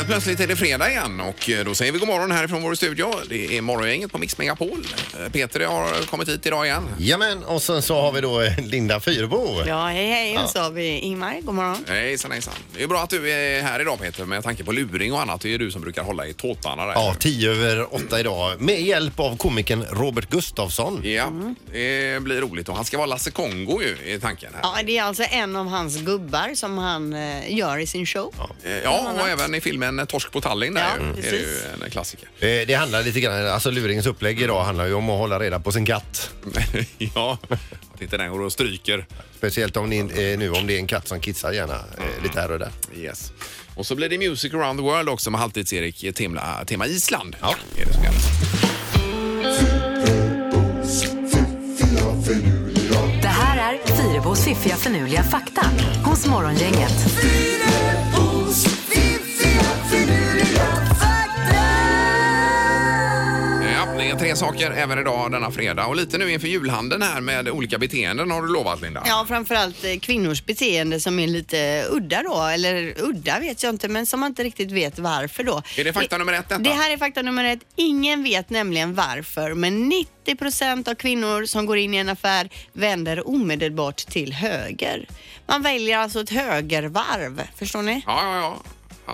[0.00, 2.74] Helt plötsligt är det fredag igen och eh, då säger vi god morgon härifrån vår
[2.74, 3.10] studio.
[3.28, 4.86] Det är morgongänget på Mix Megapol.
[5.24, 6.82] Eh, Peter har kommit hit idag igen.
[6.98, 9.62] Jamen, och sen så har vi då eh, Linda Fyrebo.
[9.66, 10.38] Ja, hej hej.
[10.38, 11.40] Och så har vi Ingmar.
[11.42, 11.84] God morgon.
[11.88, 12.54] Hejsan hejsan.
[12.76, 15.40] Det är bra att du är här idag Peter med tanke på luring och annat.
[15.40, 16.92] Det är ju du som brukar hålla i tåtarna där.
[16.92, 21.00] Ja, tio över åtta idag med hjälp av komikern Robert Gustafsson.
[21.04, 21.32] Ja,
[21.72, 24.60] det blir roligt och han ska vara Lasse Kongo ju i tanken här.
[24.62, 27.16] Ja, det är alltså en av hans gubbar som han
[27.48, 28.34] gör i sin show.
[28.64, 31.32] Eh, Ja, och även i filmen Torsk på Tallinn där Ja, ju, är det precis.
[31.78, 32.28] ju en klassiker.
[32.40, 35.60] Eh, Det handlar lite grann, alltså luringens upplägg idag handlar ju om att hålla reda
[35.60, 36.30] på sin katt.
[36.98, 37.38] ja,
[37.94, 39.06] att inte den går och stryker.
[39.36, 42.40] Speciellt om, ni, eh, nu om det är en katt som kissar gärna eh, lite
[42.40, 42.70] här och där.
[42.96, 43.32] Yes.
[43.74, 47.36] Och så blir det Music around the world också med Halvtids-Erik tema, tema Island.
[47.40, 47.54] Ja.
[47.78, 48.20] Är det som gäller.
[53.22, 55.66] Det här är Fyrabos fiffiga förnuliga fakta
[56.04, 57.06] hos Morgongänget.
[64.40, 68.42] Saker även idag denna fredag och lite nu inför julhandeln här med olika beteenden har
[68.42, 69.02] du lovat Linda.
[69.06, 72.42] Ja, framförallt eh, kvinnors beteende som är lite udda då.
[72.42, 75.62] Eller udda vet jag inte, men som man inte riktigt vet varför då.
[75.76, 76.62] Är det fakta nummer ett detta?
[76.62, 77.58] Det här är fakta nummer ett.
[77.76, 82.50] Ingen vet nämligen varför, men 90 procent av kvinnor som går in i en affär
[82.72, 85.08] vänder omedelbart till höger.
[85.46, 88.02] Man väljer alltså ett högervarv, förstår ni?
[88.06, 88.62] Ja, ja, ja.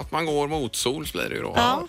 [0.01, 1.53] Att man går motsols blir det ju då.
[1.57, 1.87] Ja.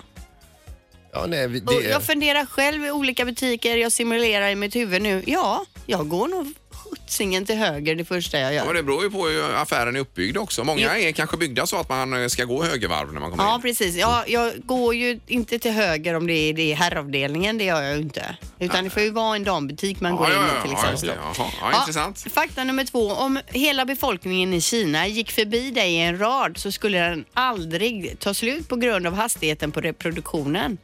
[1.22, 4.76] Ja, nej, vi- Och det, jag funderar själv i olika butiker, jag simulerar i mitt
[4.76, 5.24] huvud nu.
[5.28, 8.66] Ja, jag går nog skjutsingen till höger det första jag Ja, gör.
[8.66, 10.64] men det beror ju på hur affären är uppbyggd också.
[10.64, 13.56] Många är kanske byggda så att man eh, ska gå högervarv när man kommer Ja,
[13.56, 13.62] in.
[13.62, 13.96] precis.
[13.96, 17.82] Ja, jag går ju inte till höger om det är, det är herravdelningen, det gör
[17.82, 18.38] jag ju inte.
[18.60, 20.92] Utan det får ju vara en dambutik man går Ja, in i ja, till ja,
[20.92, 21.24] just exempel.
[21.34, 21.42] det.
[21.44, 21.52] Jaha.
[21.72, 22.26] Ja, intressant.
[22.34, 23.12] Fakta nummer två.
[23.12, 28.20] Om hela befolkningen i Kina gick förbi dig i en rad så skulle den aldrig
[28.20, 30.78] ta slut på grund av hastigheten på reproduktionen.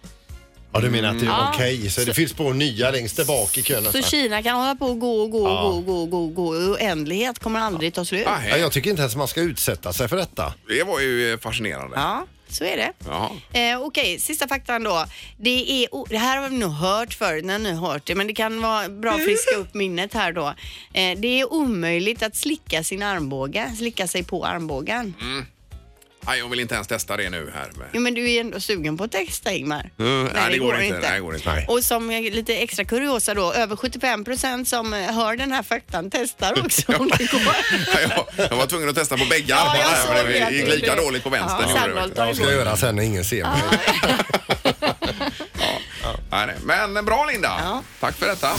[0.74, 1.52] Ja, du menar att det är Ja.
[1.54, 3.78] okej, så, det fylls på nya längst där bak i kön.
[3.84, 4.04] Så nästan.
[4.04, 6.34] Kina kan hålla på och gå och gå och gå och gå och gå, och
[6.36, 6.56] gå.
[6.62, 8.28] i Oändlighet kommer aldrig ta slut.
[8.28, 10.54] Ah, Ja, jag tycker inte ens man ska utsätta sig för detta.
[10.68, 11.96] Det var ju eh, fascinerande.
[11.98, 12.92] Ja, så är det.
[13.08, 13.30] Jaha.
[13.74, 15.06] Eh, Okej, sista faktan då.
[15.38, 18.16] Det, är, o- det här har vi nog hört förut, när ni har hört det,
[18.16, 20.48] men det kan vara bra att friska upp minnet här då.
[20.94, 25.14] Eh, det är omöjligt att slicka sin armbåge, slicka sig på armbågen.
[26.26, 27.70] Nej, jag vill inte ens testa det nu här.
[27.92, 29.90] Jo, men du är ändå sugen på att testa Ingmar.
[30.00, 31.00] Mm, nej, det går inte.
[31.00, 31.50] Nej, det går inte.
[31.52, 31.66] Nej.
[31.70, 36.10] Och som lite extra kuriosa då, över 75 procent som eh, hör den här faktan
[36.12, 37.42] testar också om det går.
[38.02, 41.30] jag, jag var tvungen att testa på bägge Ja, armarna det gick lika dåligt på
[41.30, 41.70] vänstern.
[42.16, 43.62] Ja, Jag ska göra sen när ingen ser mig.
[46.32, 46.88] nej, nej.
[46.88, 47.60] Men bra Linda.
[47.64, 47.84] Ja.
[48.00, 48.50] Tack för detta.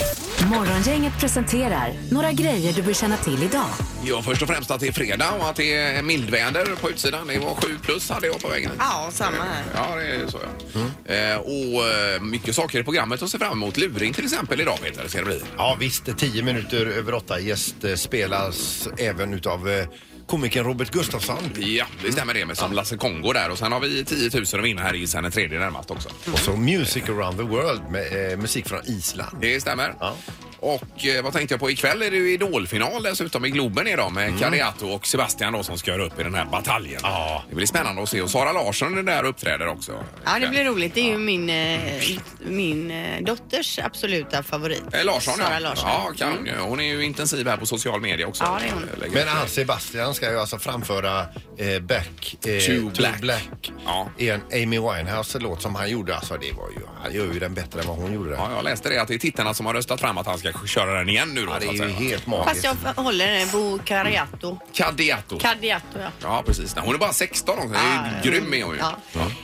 [0.47, 3.67] Morgongänget presenterar några grejer du bör känna till idag.
[4.05, 7.27] Ja, först och främst att det är fredag och att det är mildväder på utsidan.
[7.27, 8.71] Det var 7 plus hade jag på vägen.
[8.79, 9.65] Ja, samma här.
[9.75, 10.39] Ja, det är så
[10.73, 11.15] ja.
[11.15, 13.77] Eh, och eh, mycket saker i programmet att se fram emot.
[13.77, 15.41] Luring till exempel idag Peter, ska det bli.
[15.57, 19.87] Ja visst, tio minuter över åtta gäst eh, spelas även utav eh,
[20.27, 21.51] komikern Robert Gustafsson.
[21.59, 23.51] Ja, det stämmer det med som Lasse Kongo där.
[23.51, 26.09] Och sen har vi 10 000 att vinna här i sen den tredje närmast också.
[26.33, 29.39] Och så Music around the world med eh, musik från Island.
[29.41, 29.95] Det stämmer.
[30.01, 30.17] Ja.
[30.65, 31.71] Och eh, vad tänkte jag på?
[31.71, 35.79] Ikväll är det ju Idolfinal dessutom i Globen idag med Cariato och Sebastian då som
[35.79, 37.01] ska göra upp i den här bataljen.
[37.03, 37.45] Ja.
[37.49, 38.23] Det blir spännande att se.
[38.23, 40.05] Och Sara Larsson är där och uppträder också.
[40.25, 40.95] Ja, det blir roligt.
[40.95, 42.03] Det är ju min, eh,
[42.39, 44.83] min eh, dotters absoluta favorit.
[44.93, 45.59] Eh, Larsson, Sara ja.
[45.59, 45.89] Larsson.
[45.89, 46.47] Ja, kanon.
[46.47, 46.59] ju.
[46.59, 48.45] Hon är ju intensiv här på social media också.
[48.45, 49.13] Ja, det är hon.
[49.13, 51.21] Men han Sebastian ska ju alltså framföra
[51.59, 53.73] eh, Back eh, To Black.
[53.87, 54.09] Ja.
[54.19, 56.17] i en Amy Winehouse-låt som han gjorde.
[56.17, 58.31] Alltså det var ju, han gör ju den bättre än vad hon gjorde.
[58.31, 60.54] Ja, jag läste det att det är tittarna som har röstat fram att han ska
[60.67, 61.53] köra den igen nu då.
[61.53, 62.09] Ja, det så är att ju säga.
[62.11, 62.27] helt Fast
[62.65, 62.65] magiskt.
[62.97, 64.59] jag håller den, Bo Cariato.
[64.73, 65.39] Cadiato.
[65.39, 66.09] Cadiato, ja.
[66.23, 66.77] Ja, precis.
[66.77, 67.69] Nej, hon är bara 16 också.
[67.69, 68.81] Det är ju grym är hon ju.
[68.81, 68.97] Ja.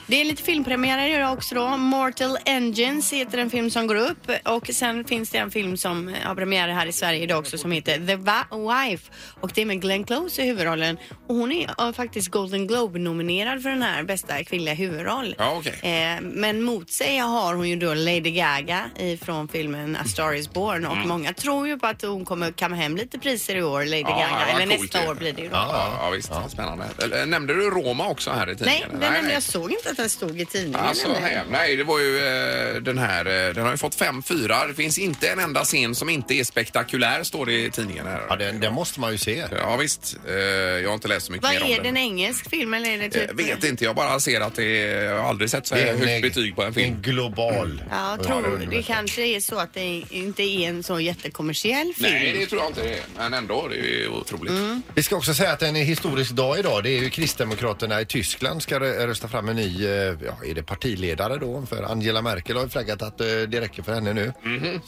[0.06, 1.76] Det är lite filmpremiärer idag också då.
[1.76, 6.14] Mortal Engines heter en film som går upp och sen finns det en film som
[6.24, 9.66] har premiär här i Sverige idag också som heter The Va- Wife och det är
[9.66, 14.02] med Glenn Close i huvudrollen och hon är ja, faktiskt Golden Globe-nominerad för den här
[14.02, 15.34] bästa kvinnliga huvudroll.
[15.38, 15.72] Ja, okej.
[15.82, 18.84] Eh, men mot sig har hon ju då Lady Gaga
[19.24, 22.76] från filmen A Star Is Born och många tror ju på att hon kommer kamma
[22.76, 24.12] hem lite priser i år, Lady Mm.
[24.12, 24.52] Ja, Gaga.
[24.52, 25.08] vad Eller coolt nästa ju.
[25.10, 25.54] år blir det ju då.
[25.56, 26.32] Ja, ja, visst.
[26.48, 26.84] Spännande.
[27.02, 29.00] Eller, Nämnde du Roma också här i Nej, tidningen?
[29.00, 30.80] den nämnde jag såg inte att den stod i tidningen.
[30.80, 33.48] Alltså, nej, nej, det var ju eh, den här.
[33.48, 34.66] eh, Den har ju fått fem fyra.
[34.66, 38.22] Det finns inte en enda scen som inte är spektakulär, står det i tidningen här.
[38.28, 39.44] Ja, den, den måste man ju se.
[39.56, 40.16] Ja, visst.
[40.28, 41.84] Eh, jag har inte läst så mycket Vad mer om är den.
[41.84, 43.24] den engelsk film eller är det typ?
[43.28, 45.94] Jag vet inte, jag bara ser att det är, jag har aldrig sett så här
[45.96, 46.94] högt betyg på en film.
[46.94, 47.82] En global.
[47.90, 52.08] Ja, jag tror det kanske är så att det inte är en så jättekommersiell film.
[52.12, 53.00] Nej, det tror jag inte det är.
[53.16, 54.52] Men ändå, det är ju otroligt.
[54.94, 56.82] Vi ska också säga att det är en historisk dag idag.
[56.82, 60.54] Det är ju Kristdemokraterna i Tyskland ska rö- rösta fram en ny, eh, ja, är
[60.54, 61.66] det partiledare då?
[61.66, 64.32] För Angela Merkel har ju flaggat att eh, det räcker för henne nu.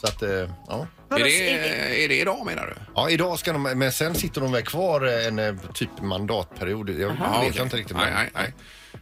[0.01, 0.87] Så att, eh, ja.
[1.09, 2.73] Är Vadå, det, är det- är det idag menar du?
[2.95, 6.89] Ja, idag ska de, men sen sitter de väl kvar en eh, typ mandatperiod.
[6.89, 7.61] Jag vet Ja, jag okej.
[7.61, 7.97] inte riktigt.
[7.97, 8.53] Nej, nej, nej.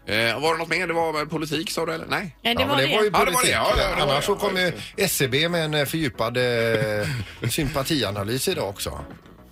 [0.05, 0.87] Eh, var det något mer?
[0.87, 2.05] Det var väl politik sa du eller?
[2.05, 2.35] Nej?
[2.41, 2.91] Nej, det Ja, var men det.
[2.91, 3.45] det var ju Ja, det var politik.
[3.45, 3.51] det.
[3.51, 4.21] Ja, ja, det var Annars det.
[4.25, 7.07] så kommer ju SCB med en eh, fördjupad eh,
[7.49, 8.99] sympatianalys idag också.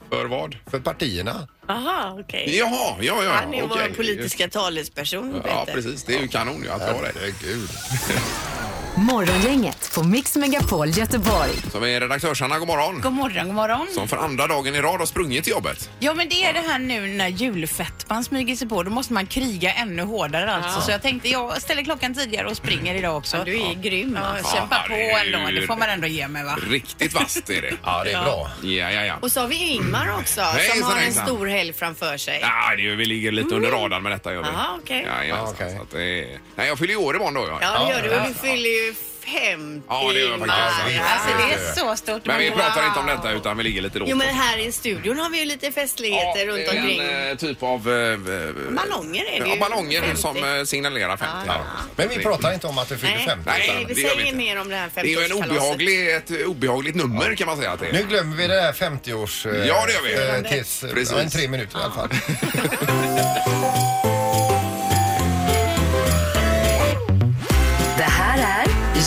[0.09, 0.55] För vad?
[0.71, 1.47] För partierna.
[1.69, 2.57] Aha, okej.
[2.57, 3.31] Jaha, ja, ja.
[3.31, 3.87] Han är okej.
[3.89, 5.73] vår politiska talesperson, Ja, Peter.
[5.81, 6.03] precis.
[6.03, 7.11] Det är ju kanon ju att har det.
[7.19, 7.69] Herregud.
[8.95, 11.49] Morgongänget på Mix Megapol Göteborg.
[11.81, 13.01] Vi är redaktörs-Hanna, god morgon.
[13.01, 13.87] God morgon, god morgon.
[13.93, 15.89] Som för andra dagen i rad har sprungit till jobbet.
[15.99, 18.83] Ja, men det är det här nu när julfettman smyger sig på.
[18.83, 20.81] Då måste man kriga ännu hårdare alltså.
[20.81, 23.41] Så jag tänkte, jag ställer klockan tidigare och springer idag också.
[23.45, 24.17] Du är grym.
[24.21, 24.55] Ja, alltså.
[24.55, 25.51] kämpa Ja, på ändå.
[25.61, 26.57] Det får man ändå ge mig va?
[26.69, 27.73] Riktigt vasst är det.
[27.83, 28.51] Ja, det är bra.
[28.63, 29.15] Ja, ja, ja.
[29.21, 31.25] Och så har vi Ingmar också Hejsan, som har en hejsan.
[31.25, 32.39] stor helg framför sig.
[32.41, 34.47] Ja, det är, vi ligger lite under radarn med detta gör vi.
[34.53, 35.03] Jaha, okej.
[35.07, 35.75] Ja, ja, Ja, okej.
[35.77, 36.39] så att det är...
[36.55, 37.47] Nej, jag fyller ju år imorgon då.
[37.51, 37.57] Ja.
[37.61, 38.09] Ja, det gör du.
[38.15, 38.21] Ja.
[38.21, 39.81] Och du fyller ju 50.
[39.89, 41.01] Ja, det gör jag faktiskt.
[41.01, 42.25] Alltså det är så stort.
[42.25, 44.09] Men vi pratar inte om detta utan vi ligger lite lågt.
[44.09, 46.99] Jo, men här i studion har vi ju lite festligheter runt det är omkring.
[46.99, 47.89] En eh, typ av...
[47.89, 48.17] eh,
[48.75, 49.59] Ballonger är det ja, ju.
[49.59, 50.21] ballonger 50.
[50.21, 51.33] som eh, signalerar 50.
[51.47, 51.53] Ja.
[51.53, 51.61] Ja.
[51.95, 53.41] Men vi pratar inte om att du fyller Nej, 50.
[53.45, 54.37] Nej, vi det gör vi säger inte.
[54.37, 55.49] mer om det här Det är ju en 50-årskalaset.
[55.51, 57.93] obehaglig, ett obehagligt nummer kan man säga att det är.
[57.93, 59.45] Nu glömmer vi det här 50-års...
[59.45, 60.45] eh, Ja, det gör vi.
[60.47, 61.11] eh, Tills, Precis.
[61.11, 62.09] ja, en tre minuter i alla fall.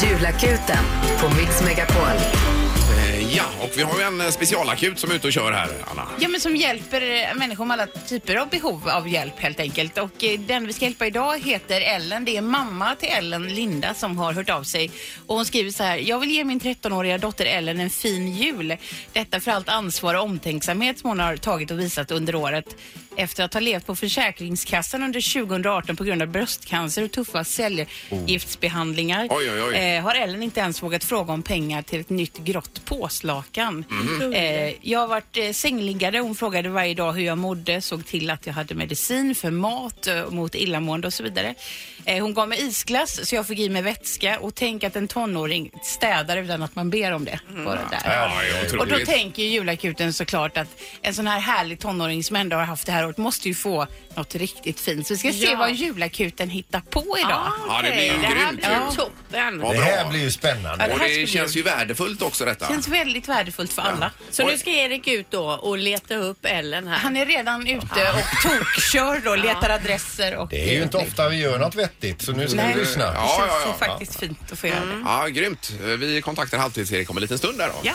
[0.03, 0.85] Julakuten
[1.21, 2.07] på Mix Megapol.
[2.07, 5.69] Eh, Ja, och vi har ju en eh, specialakut som är ute och kör här,
[5.91, 6.09] Anna.
[6.21, 9.99] Ja, men som hjälper eh, människor med alla typer av behov av hjälp helt enkelt.
[9.99, 12.25] Och den vi ska hjälpa idag heter Ellen.
[12.25, 14.91] Det är mamma till Ellen, Linda, som har hört av sig.
[15.27, 15.97] Och hon skriver så här.
[15.97, 18.77] Jag vill ge min 13-åriga dotter Ellen en fin jul.
[19.13, 22.77] Detta för allt ansvar och omtänksamhet som hon har tagit och visat under året.
[23.17, 29.29] Efter att ha levt på Försäkringskassan under 2018 på grund av bröstcancer och tuffa cellgiftsbehandlingar
[29.31, 29.77] Oj, oj, oj.
[29.77, 33.85] Eh, har Ellen inte ens vågat fråga om pengar till ett nytt grått påslakan.
[33.89, 34.33] Mhm.
[34.33, 36.19] Eh, jag har varit eh, sängliggare.
[36.19, 40.07] Hon frågade varje dag hur jag mådde, såg till att jag hade medicin för mat,
[40.07, 41.55] eh, mot illamående och så vidare.
[42.05, 45.09] Eh, hon gav mig isglass så jag fick i mig vätska och tänk att en
[45.09, 47.41] tonåring städar utan att man ber om det.
[47.65, 48.01] Bara där.
[48.05, 48.33] Ja,
[48.63, 50.69] det är Och då tänker ju julakuten såklart att
[51.03, 53.87] en sån här härlig tonåring som ändå har haft det här året måste ju få
[54.15, 55.07] något riktigt fint.
[55.07, 55.57] Så vi ska se Ja.
[55.57, 57.31] vad julakuten hittar på idag.
[57.33, 58.11] Ah, Ja, det blir ju.
[58.21, 58.97] Det här grymt blir ju.
[58.97, 59.61] toppen.
[59.65, 60.87] Ja, Det här blir ju spännande.
[60.89, 62.69] Ja, Och här det känns ju värdefullt också detta.
[62.69, 64.11] känns väldigt värdefullt för alla.
[64.31, 66.99] Så nu ska Erik ut då och leta upp Ellen här.
[66.99, 70.37] Han är redan ute och tokkör och letar adresser.
[70.37, 72.75] Och Det är ju inte ofta vi gör något vettigt, så nu ska Nej.
[72.75, 73.03] vi lyssna.
[73.05, 73.73] Ja, Det ja, känns ja.
[73.73, 75.03] så faktiskt fint att få göra det.
[75.05, 75.73] Ja, grymt.
[75.99, 77.75] Vi kontaktar Halvtids-Erik om en liten stund där då.
[77.83, 77.93] Ja.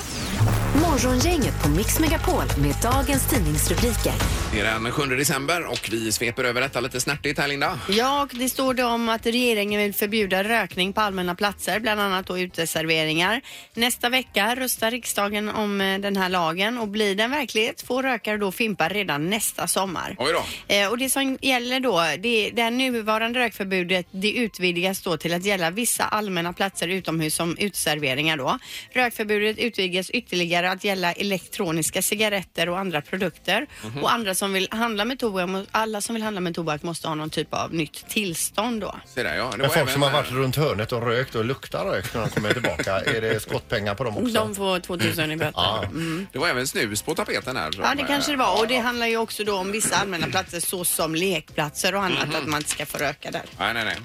[0.81, 4.13] Morgongänget på Mix Megapol med dagens tidningsrubriker.
[4.51, 7.79] Det är den 7 december och vi sveper över detta lite snärtigt här Linda.
[7.89, 12.01] Ja, och det står det om att regeringen vill förbjuda rökning på allmänna platser, bland
[12.01, 13.41] annat då uteserveringar.
[13.73, 18.37] Nästa vecka röstar riksdagen om eh, den här lagen och blir den verklighet får rökare
[18.37, 20.15] då fimpa redan nästa sommar.
[20.19, 20.75] Oj då.
[20.75, 25.33] Eh, och det som gäller då, det, det här nuvarande rökförbudet, det utvidgas då till
[25.33, 28.59] att gälla vissa allmänna platser utomhus som uteserveringar då.
[28.91, 33.67] Rökförbudet utvidgas ytterligare att gälla elektroniska cigaretter och andra produkter.
[33.85, 34.03] Mhm.
[34.03, 37.15] Och andra som vill handla med tobak, alla som vill handla med tobak måste ha
[37.15, 38.95] någon typ av nytt tillstånd då.
[39.05, 39.43] Se där, ja.
[39.51, 42.13] Det Men var folk som har även, varit runt hörnet och rökt och luktar rökt
[42.13, 44.33] när de kommer tillbaka, är det skottpengar på dem också?
[44.33, 45.51] De får 2000 i böter.
[45.55, 45.83] Ja.
[45.83, 46.27] Mm.
[46.31, 47.71] Det var även snus på tapeten här.
[47.81, 48.59] Ja, det kanske det var.
[48.59, 52.47] Och det handlar ju också då om vissa allmänna platser såsom lekplatser och annat, att
[52.47, 53.41] man inte ska få röka där.
[53.59, 53.97] Nej, nej, nej.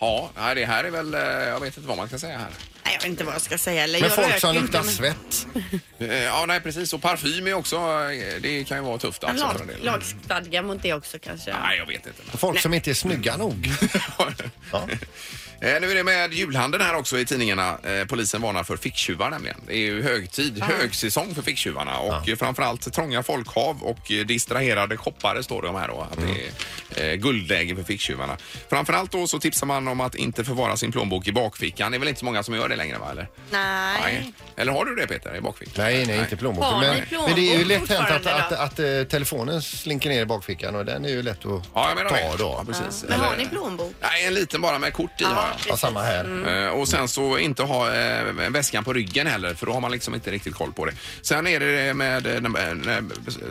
[0.00, 1.14] Ja, det här är väl...
[1.14, 2.48] eh, Jag vet inte vad man ska säga här.
[2.84, 3.84] Nej, jag vet inte vad jag ska säga.
[3.84, 5.46] Eller Men jag folk röker som inte, luktar men- svett.
[5.98, 6.92] Eh, Ja, nej precis.
[6.92, 7.76] Och parfym är också...
[7.76, 9.46] eh, Det kan ju vara tufft alltså.
[9.46, 9.84] för en Lag, del.
[9.84, 11.54] lagstadga mot det också kanske.
[11.62, 12.38] Nej, jag vet inte.
[12.38, 13.70] Folk som inte är snygga nog.
[14.72, 14.80] Ja.
[15.62, 17.78] Eh, Nu är det med julhandeln här också i tidningarna.
[17.84, 19.60] Eh, Polisen varnar för ficktjuvar nämligen.
[19.66, 22.36] Det är ju högtid, högsäsong för ficktjuvarna och ja.
[22.36, 26.00] framförallt trånga folkhav och eh, distraherade shoppare står det om här då.
[26.12, 26.50] Att det är
[26.96, 28.36] eh, guldläge för ficktjuvarna.
[28.70, 31.92] Framförallt då så tipsar man om att inte förvara sin plånbok i bakfickan.
[31.92, 33.06] Det är väl inte så många som gör det längre va?
[33.10, 33.28] Eller?
[33.50, 34.32] Nej.
[34.56, 35.84] Eller har du det Peter i bakfickan?
[35.84, 36.70] Nej, nej, inte plånboken.
[36.72, 38.84] Har ni Men, plånbok men det är ju lätt hänt att, fortfarande att, då?
[38.84, 41.96] att, eh, telefonen slinker ner i bakfickan och den är ju lätt att Ja, jag
[41.96, 42.22] menar ta det.
[42.22, 42.64] Ja, då.
[42.66, 43.04] precis.
[43.08, 43.92] Men har Eller- ni plånbok?
[44.00, 45.46] Nej, en liten bara med kort i har jag.
[45.68, 46.64] Ja, samma här.
[46.66, 49.90] Eh, Och sen så inte ha eh, väskan på ryggen heller för då har man
[49.92, 50.92] liksom inte riktigt koll på det.
[51.22, 53.02] Sen är det med eh, när, när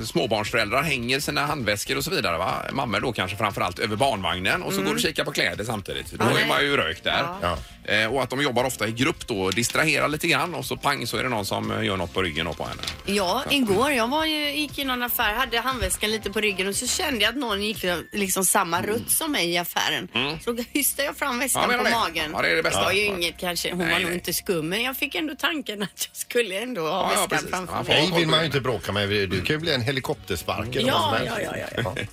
[0.06, 2.54] småbarnsföräldrar hänger sina handväskor och så vidare va?
[2.72, 6.12] Mammor då kanske framförallt över barnvagnen och så går du och kikar på kläder samtidigt.
[6.12, 6.40] Då Ja.
[6.40, 7.26] är man ju rökt där.
[7.42, 7.58] Ja.
[7.94, 11.08] Eh, och att de jobbar ofta i grupp då, distraherar lite grann och så pang
[11.08, 12.82] så är det någon som eh, gör något på ryggen då på henne.
[13.06, 13.92] Ja, igår.
[13.92, 17.22] Jag var ju, gick i någon affär, hade handväskan lite på ryggen och så kände
[17.24, 20.08] jag att någon gick liksom samma rutt som mig i affären.
[20.44, 21.72] Så då hystade jag fram väskan Mm.
[21.76, 21.96] Ja, på det.
[21.96, 22.32] magen.
[22.36, 22.84] Ja, det är det bästa.
[22.84, 24.14] var ju inget kanske, hon Nej, var nog nej.
[24.14, 27.30] inte skum, men jag fick ändå tanken att jag skulle ändå ha Ja, ja, väskan
[27.30, 27.50] precis.
[27.50, 28.08] framför mig.
[28.10, 29.10] Nej, vill man ju inte bråka med.
[29.10, 31.52] Du kan ju bli en helikopterspark eller Ja, vad som ja, helst.
[31.76, 32.02] ja, ja, Ja,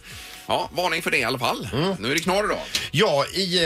[0.71, 1.69] varning för det i alla fall.
[1.73, 1.95] Mm.
[1.99, 2.59] Nu är det knorr då.
[2.91, 3.65] Ja, i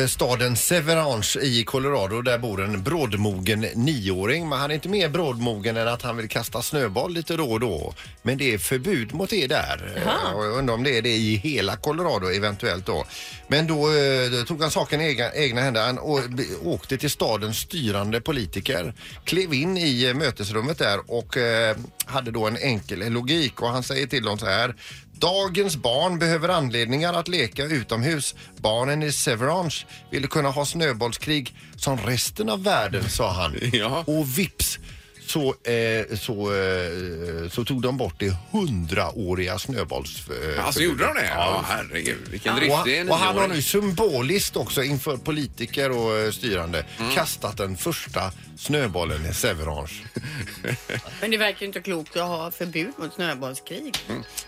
[0.00, 4.48] eh, staden Severange i Colorado där bor en brådmogen nioåring.
[4.48, 7.60] Men han är inte mer brådmogen än att han vill kasta snöboll lite då och
[7.60, 7.94] då.
[8.22, 9.92] Men det är förbud mot det där.
[9.96, 13.04] Eh, Och jag undrar om det är det i hela Colorado eventuellt då.
[13.48, 15.82] Men då, eh, då tog han saken i egna, egna händer.
[15.86, 16.20] Han å,
[16.64, 18.94] åkte till stadens styrande politiker,
[19.24, 23.82] klev in i eh, mötesrummet där och eh, hade då en enkel logik och han
[23.82, 24.74] säger till dem så här.
[25.20, 28.34] Dagens barn behöver anledningar att leka utomhus.
[28.56, 29.74] Barnen i Severange
[30.10, 33.54] ville kunna ha snöbollskrig som resten av världen, sa han.
[33.72, 34.04] Ja.
[34.06, 34.78] Och vips
[35.26, 40.22] så, eh, så, eh, så tog de bort det hundraåriga snöbolls...
[40.56, 41.26] Eh, Alltså gjorde de det?
[41.34, 42.28] Ja, herregud.
[42.30, 43.52] Vilken och, han- och han har nioåring.
[43.56, 47.14] nu symboliskt också inför politiker och eh, styrande Mm.
[47.14, 49.90] kastat den första snöbollen i Severange.
[51.20, 53.94] Men det verkar ju inte klokt att ha förbud mot snöbollskrig.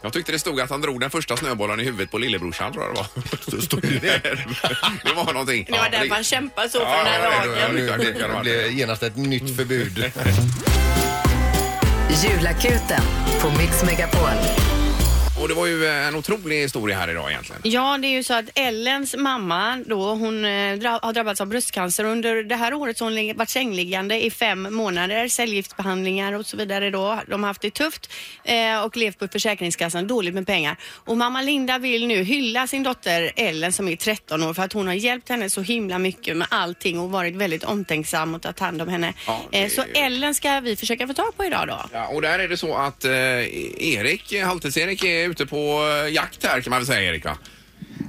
[0.03, 2.85] Jag tyckte det stod att han drog den första snöbollen i huvudet på lillebrorsan tror
[2.85, 3.51] jag det var.
[3.51, 4.01] Så stod det.
[5.05, 5.65] det var någonting.
[5.65, 7.77] Det var därför han kämpade så Ja, för den här lagen.
[7.77, 10.13] det- det det Det blev genast ett nytt förbud.
[12.25, 13.03] Julakuten
[13.41, 14.29] på Mix Megapol.
[15.43, 17.61] Och det var ju eh, en otrolig historia här idag egentligen.
[17.65, 21.47] Ja, det är ju så att Ellens mamma då, hon eh, dra- har drabbats av
[21.47, 22.05] bröstcancer.
[22.05, 26.57] Under det här året så har hon varit sängliggande i fem månader, cellgiftsbehandlingar och så
[26.57, 27.21] vidare då.
[27.29, 28.11] De har haft det tufft
[28.45, 30.77] eh, och levt på Försäkringskassan, dåligt med pengar.
[30.95, 34.73] Och mamma Linda vill nu hylla sin dotter Ellen som är 13 år för att
[34.73, 38.61] hon har hjälpt henne så himla mycket med allting och varit väldigt omtänksam och tagit
[38.61, 39.15] hand om henne.
[39.27, 41.81] Ja, eh, så Ellen ska vi försöka få tag på idag då.
[41.93, 45.57] Ja, och där är det så att eh, Erik, Halvtids-Erik är ute på
[46.07, 47.37] eh, jakt här kan man väl säga Erik va?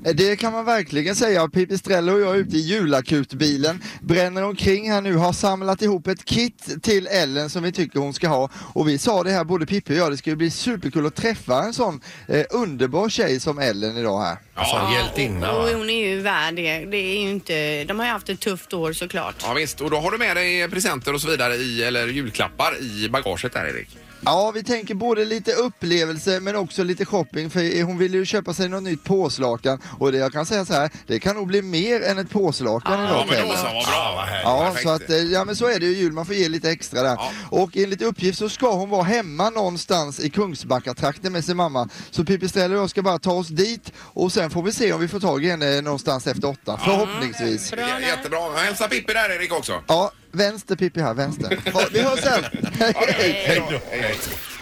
[0.06, 1.48] Eh, det kan man verkligen säga.
[1.48, 6.26] Pipistrello och jag är ute i julakutbilen, bränner omkring här nu, har samlat ihop ett
[6.26, 8.50] kit till Ellen som vi tycker hon ska ha.
[8.74, 11.64] Och vi sa det här, både Pippi och jag, det skulle bli superkul att träffa
[11.64, 14.38] en sån eh, underbar tjej som Ellen idag här.
[14.56, 15.52] Som hjältinna.
[15.52, 16.86] och, och hon är ju värd det.
[16.86, 19.36] det är ju inte, de har ju haft ett tufft år såklart.
[19.44, 22.82] Ja visst, och då har du med dig presenter och så vidare i, eller julklappar
[22.82, 23.98] i bagaget där Erik.
[24.26, 28.54] Ja, vi tänker både lite upplevelse men också lite shopping för hon vill ju köpa
[28.54, 31.62] sig något nytt påslakan och det jag kan säga så här, det kan nog bli
[31.62, 34.28] mer än ett påslakan Ja, idag Ja men då så, vad bra.
[34.44, 34.84] Ja, Perfekt.
[34.84, 37.02] så att, eh, ja men så är det ju jul, man får ge lite extra
[37.02, 37.10] där.
[37.10, 37.32] Ja.
[37.50, 41.90] Och enligt uppgift så ska hon vara hemma någonstans i Kungsbackatrakten med sin mamma.
[42.12, 45.02] Så Pipistrello och jag ska bara ta oss dit och sen får vi se om
[45.02, 47.74] vi får tag i henne någonstans efter åtta, förhoppningsvis.
[47.78, 48.40] Ja, Jättebra.
[48.58, 49.84] Hälsa Pippi där Erik också.
[49.88, 51.60] Ja, vänster Pippi här, vänster.
[51.74, 52.44] Ja, vi hörs sen!
[52.80, 53.44] Hej, hej.
[53.48, 53.80] Hej då.
[53.90, 54.16] Hej.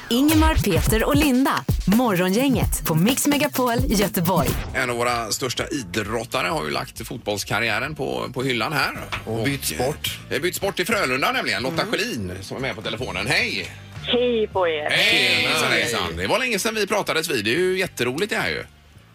[0.10, 1.64] Ingemar, Peter och Linda.
[1.86, 4.50] Morgongänget på Mix Megapol Göteborg.
[4.74, 8.92] En av våra största idrottare har ju lagt fotbollskarriären på, på hyllan här.
[9.26, 10.20] Och bytt sport.
[10.30, 11.64] eh, bytt sport i Frölunda nämligen.
[11.64, 13.28] Lotta Schelin som är med på telefonen.
[13.28, 13.72] Hej!
[14.04, 14.90] Hej på er!
[14.90, 15.46] Hej!
[15.48, 16.18] Hejsan, hejsan.
[16.18, 17.46] Det var länge sedan vi pratades vid.
[17.46, 18.64] Det är ju jätteroligt det här ju.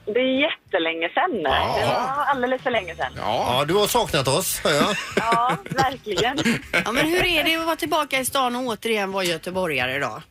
[0.07, 1.41] Det är jättelänge sedan.
[1.45, 1.77] Ja.
[1.81, 3.13] Det var alldeles för länge sedan.
[3.17, 3.45] Ja.
[3.59, 4.97] Ja, du har saknat oss, hör jag.
[5.17, 6.39] Ja, verkligen.
[6.85, 10.23] Ja, men hur är det att vara tillbaka i stan och återigen vara göteborgare då?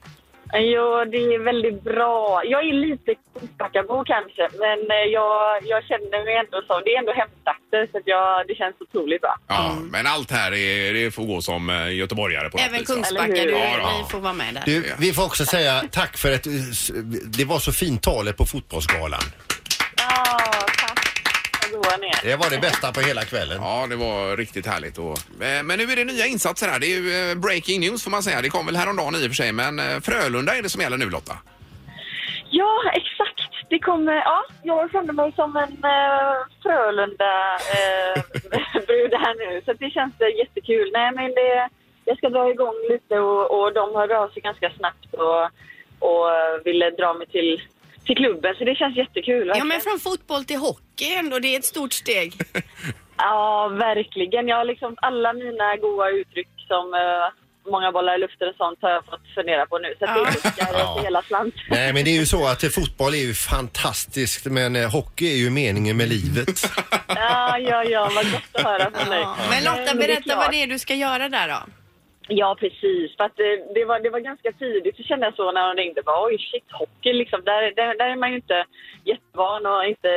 [0.51, 2.41] Ja, det är väldigt bra.
[2.46, 6.82] Jag är lite Kungsbackabo kanske, men eh, jag, jag känner mig ändå som...
[6.86, 9.36] Det är ändå hemtrakter, så att jag, det känns otroligt bra.
[9.48, 9.75] ja.
[9.91, 12.96] Men allt här är, det får gå som eh, göteborgare på något Även vis, va?
[12.96, 13.51] Kungsbacka, Eller hur?
[13.51, 14.01] du, Ja, ja.
[14.03, 14.63] vi får vara med där.
[14.65, 16.44] Du, vi får också säga tack för att
[17.38, 19.22] det var så fint talet på fotbollsgalan.
[22.24, 23.57] Det var det bästa på hela kvällen.
[23.62, 24.97] Ja, det var riktigt härligt.
[24.97, 26.79] Och, eh, men nu är det nya insatser här.
[26.79, 28.41] Det är ju eh, breaking news får man säga.
[28.41, 30.97] Det kom väl häromdagen i och för sig, men eh, Frölunda är det som gäller
[30.97, 31.38] nu Lotta.
[32.50, 33.41] Ja, exakt.
[33.69, 34.13] Det kommer...
[34.13, 40.91] Ja, jag känner mig som en uh, Frölunda-brud här nu, så det känns eh, jättekul.
[40.93, 41.69] Nej, men det,
[42.05, 45.43] jag ska dra igång lite och, och de hörde av sig ganska snabbt och,
[46.09, 47.62] och eh, ville dra mig till,
[48.05, 49.39] till klubben, så det känns jättekul.
[49.39, 49.67] Ja, verkligen.
[49.67, 52.33] men från fotboll till hockey ändå, det är ett stort steg.
[53.17, 54.47] Ja, verkligen.
[54.47, 58.79] Jag har liksom alla mina goda uttryck som eh, många bollar i luften och sånt
[58.81, 59.95] har jag fått fundera på nu.
[60.00, 60.65] Så att det Ja.
[60.74, 61.00] ja.
[61.03, 61.55] hela slant.
[61.69, 65.38] Nej, men det är ju så att fotboll är ju fantastiskt, men eh, hockey är
[65.38, 66.47] ju meningen med livet.
[67.07, 69.19] Ja, ja, ja, vad gott att höra från dig.
[69.21, 69.35] Ja.
[69.50, 71.59] Men Lotta, är berätta vad det är du ska göra där då.
[72.27, 73.17] Ja, precis.
[73.17, 75.82] För att det, det, var, det var ganska tidigt så kände jag så när de
[75.82, 76.03] ringde.
[76.03, 77.44] Bara, Oj, shit, hockey liksom.
[77.44, 78.65] Där, där, där är man ju inte
[79.03, 80.10] jättevan och inte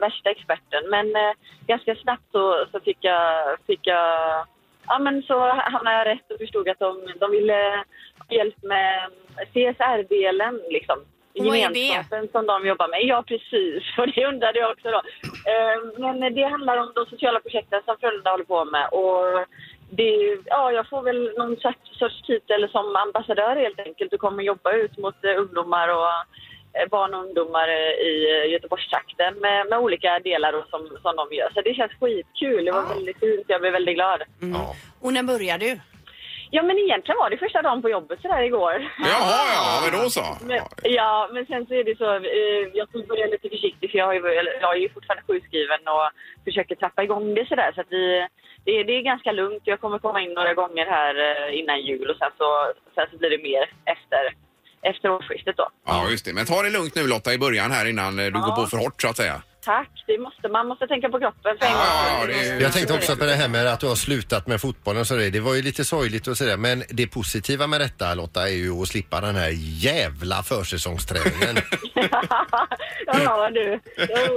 [0.00, 0.90] värsta experten.
[0.90, 1.32] Men eh,
[1.66, 3.56] ganska snabbt så, så fick jag...
[3.66, 4.46] Fick jag
[4.88, 7.84] ja, men så hamnade jag rätt och förstod att de, de ville
[8.18, 9.10] ha hjälp med
[9.52, 11.04] CSR-delen liksom.
[11.32, 13.00] Gemenskapen som de jobbar med.
[13.02, 13.82] Ja, precis.
[13.98, 15.02] Och det undrade jag också då.
[15.52, 18.88] Eh, Men det handlar om de sociala projekten som Frölunda håller på med.
[18.88, 19.46] Och
[19.90, 24.72] det, ja, jag får väl någon sorts- titel som ambassadör helt enkelt och kommer jobba
[24.72, 26.10] ut mot eh, ungdomar och
[26.80, 31.36] eh, barn och ungdomar eh, i Göteborgstrakten med, med olika delar då som, som de
[31.36, 31.50] gör.
[31.54, 32.64] Så det känns skitkul.
[32.64, 33.44] Det var väldigt fint.
[33.46, 34.22] Jag blev väldigt glad.
[35.00, 35.80] Och när börjar du?
[36.50, 38.74] Ja, men egentligen var det första dagen på jobbet sådär igår.
[38.98, 40.24] Jaha, ja, men då så.
[40.40, 43.98] Men, ja, men sen så är det så, eh, jag får börja lite försiktigt för
[43.98, 44.20] jag, har ju,
[44.60, 46.10] jag är ju fortfarande sjukskriven och
[46.44, 47.72] försöker trappa igång det sådär.
[47.74, 48.26] Så att vi,
[48.68, 49.62] det, är- det är ganska lugnt.
[49.72, 52.48] Jag kommer komma in några gånger här eh, innan jul och sen så,
[52.94, 54.22] sen så blir det mer efter,
[54.90, 55.66] efter årsskiftet då.
[55.86, 56.32] Ja, just det.
[56.38, 58.76] Men ta det lugnt nu Lotta i början här innan eh, du går på för
[58.76, 59.42] hårt så att säga.
[59.64, 62.20] Tack, det måste, man måste tänka på kroppen för en Ja, gång.
[62.20, 64.60] ja, det är- Jag tänkte också på det här med att du har slutat med
[64.60, 65.30] fotbollen och sådär.
[65.30, 66.56] Det var ju lite sorgligt och sådär.
[66.56, 69.50] Men det positiva med detta Lotta är ju att slippa den här
[69.88, 71.56] jävla försäsongsträningen.
[73.06, 74.30] ja du, jag är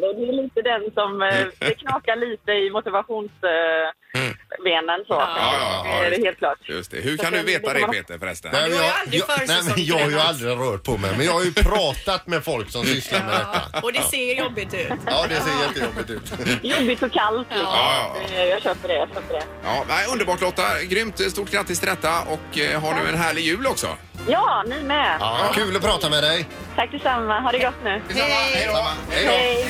[0.00, 0.14] dig.
[0.14, 5.14] Det är lite den som, eh, det knakar lite i motivationsbenen så.
[5.14, 6.58] Ja, ja, ja, det är helt klart.
[6.62, 6.96] Just det.
[7.00, 8.50] Hur kan du veta det Peter förresten?
[8.54, 11.10] Nej, men jag, jag, nej, men jag har ju aldrig rört på mig.
[11.16, 13.62] Men jag har ju pratat med folk som sysslar med detta.
[13.82, 14.92] Och det ser jobbigt ut.
[15.06, 16.32] Ja, det ser jättejobbigt ut.
[16.62, 17.48] Jobbigt och kallt.
[17.50, 17.66] Liksom.
[17.66, 19.42] Ja, Eh, Jag köper det, jag köper det.
[19.64, 20.82] Ja, nej, underbart Lotta.
[20.82, 21.18] Grymt.
[21.30, 23.86] Stort grattis till detta och eh, har nu en härlig jul också.
[24.28, 25.16] Ja, ni med.
[25.20, 26.48] Ja, kul att prata med dig.
[26.76, 27.40] Tack detsamma.
[27.40, 27.90] Ha det gott nu.
[27.90, 28.58] Hej då!
[28.58, 29.30] Hej då.
[29.30, 29.66] Hej.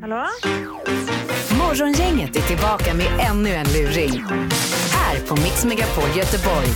[0.00, 0.26] Hallå?
[1.58, 4.24] Morgongänget är tillbaka med ännu en luring.
[4.92, 6.68] Här på Mix Megapol Göteborg.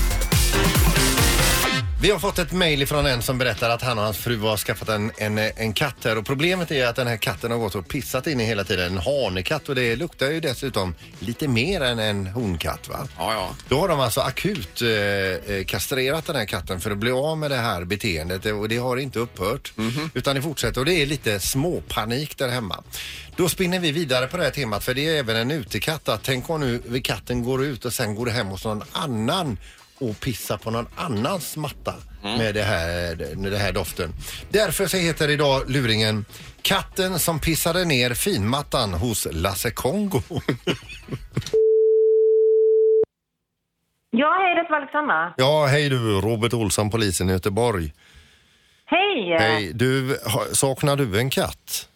[2.05, 4.57] Vi har fått ett mejl från en som berättar att han och hans fru har
[4.57, 7.75] skaffat en, en, en katt här och problemet är att den här katten har gått
[7.75, 8.93] och pissat in i hela tiden.
[8.93, 13.09] En hanekatt och det luktar ju dessutom lite mer än en honkatt va?
[13.19, 13.57] Ja, ja.
[13.69, 17.39] Då har de alltså akut eh, eh, kastrerat den här katten för att bli av
[17.39, 19.73] med det här beteendet och det har inte upphört.
[20.15, 22.83] Utan det fortsätter och det är lite småpanik där hemma.
[23.37, 26.09] Då spinner vi vidare på det här temat för det är även en utekatt.
[26.09, 29.57] att Tänk om nu katten går ut och sen går hem hos någon annan
[30.11, 34.11] och pissar på någon annans matta med det här, med det här doften.
[34.51, 36.25] Därför så heter idag luringen
[36.63, 40.21] Katten som pissade ner finmattan hos Lasse Kongo.
[44.17, 45.35] Ja, hej, det var Alexandra.
[45.37, 47.93] ja, hej du, Robert Olsson, polisen i Göteborg.
[48.87, 49.37] Hej!
[49.39, 51.89] Hej, du, ha- saknar du en katt?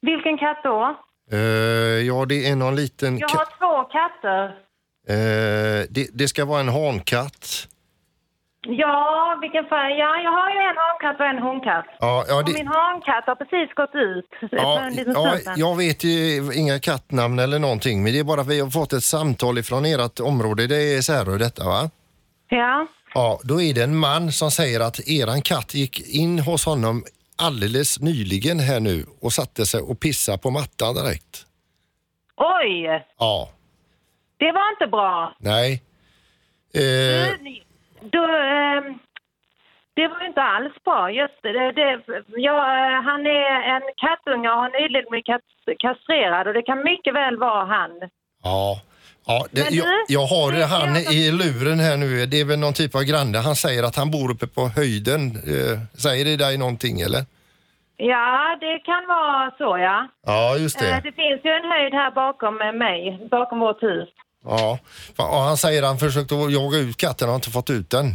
[0.00, 0.96] Vilken katt då?
[1.32, 1.38] Eh,
[2.06, 3.18] ja, det är någon liten...
[3.18, 4.54] Jag ka- har två katter.
[5.08, 7.68] Eh, det, det ska vara en hankatt.
[8.66, 9.98] Ja, vilken färg?
[9.98, 11.86] Ja, jag har ju en hankatt och en honkatt.
[12.00, 14.90] Ja, ja, Och det, min hankatt har precis gått ut ja,
[15.44, 18.70] ja, jag vet ju inga kattnamn eller någonting, men det är bara att vi har
[18.70, 20.66] fått ett samtal ifrån ert område.
[20.66, 21.90] Det är Särö detta, va?
[22.48, 22.86] Ja.
[23.14, 27.04] Ja, då är det en man som säger att eran katt gick in hos honom
[27.36, 31.46] alldeles nyligen här nu och satte sig och pissade på mattan direkt.
[32.36, 33.50] Oj, Ja,
[34.38, 35.34] det var inte bra.
[35.38, 35.82] nej.
[36.74, 37.60] Eh, Du,
[38.10, 38.98] du, ehm,
[39.96, 41.10] det var inte alls bra.
[41.10, 42.00] Just det, det, det
[42.36, 47.14] ja, eh, han är en kattunge och har nyligen blivit kastrerad och det kan mycket
[47.14, 47.90] väl vara han.
[48.42, 48.80] Ja.
[49.26, 52.26] Ja, det, Men jag, jag har det- han det- i luren här nu.
[52.26, 53.38] Det är väl någon typ av granne.
[53.38, 55.20] Han säger att han bor uppe på höjden.
[55.52, 57.22] Eh, säger det dig någonting eller?
[57.96, 60.08] Ja, det kan vara så ja.
[60.26, 61.00] Ja, just Eh, det.
[61.04, 64.08] Det finns ju en höjd här bakom eh, mig, bakom vårt hus.
[64.48, 64.78] Ja.
[65.16, 68.06] Och han säger att han försökte jaga ut katten och har inte fått ut den.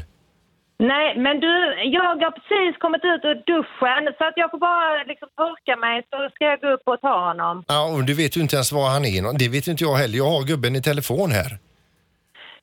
[0.80, 1.54] Nej, men du,
[1.96, 5.96] jag har precis kommit ut ur duschen så att jag får bara liksom torka mig
[6.10, 7.64] så ska jag gå upp och ta honom.
[7.68, 9.38] Ja, och du vet ju inte ens var han är.
[9.40, 10.18] Det vet inte jag heller.
[10.18, 11.52] Jag har gubben i telefon här.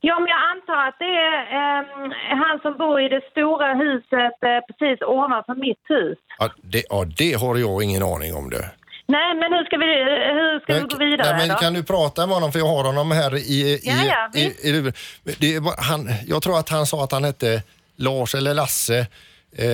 [0.02, 4.36] Ja, men jag antar att det är ehm, han som bor i det stora huset
[4.50, 6.18] eh, precis ovanför mitt hus.
[6.38, 8.64] Ja det, ja, det har jag ingen aning om det.
[9.10, 9.86] Nej, men hur ska vi,
[10.34, 11.60] hur ska vi gå vidare nej, men då?
[11.60, 13.40] kan du prata med honom för jag har honom här i...
[13.40, 14.92] i, Ja, ja, i, i.
[15.22, 17.62] Men det han, jag tror att han sa att han hette
[17.96, 19.06] Lars eller Lasse.
[19.56, 19.66] Eh,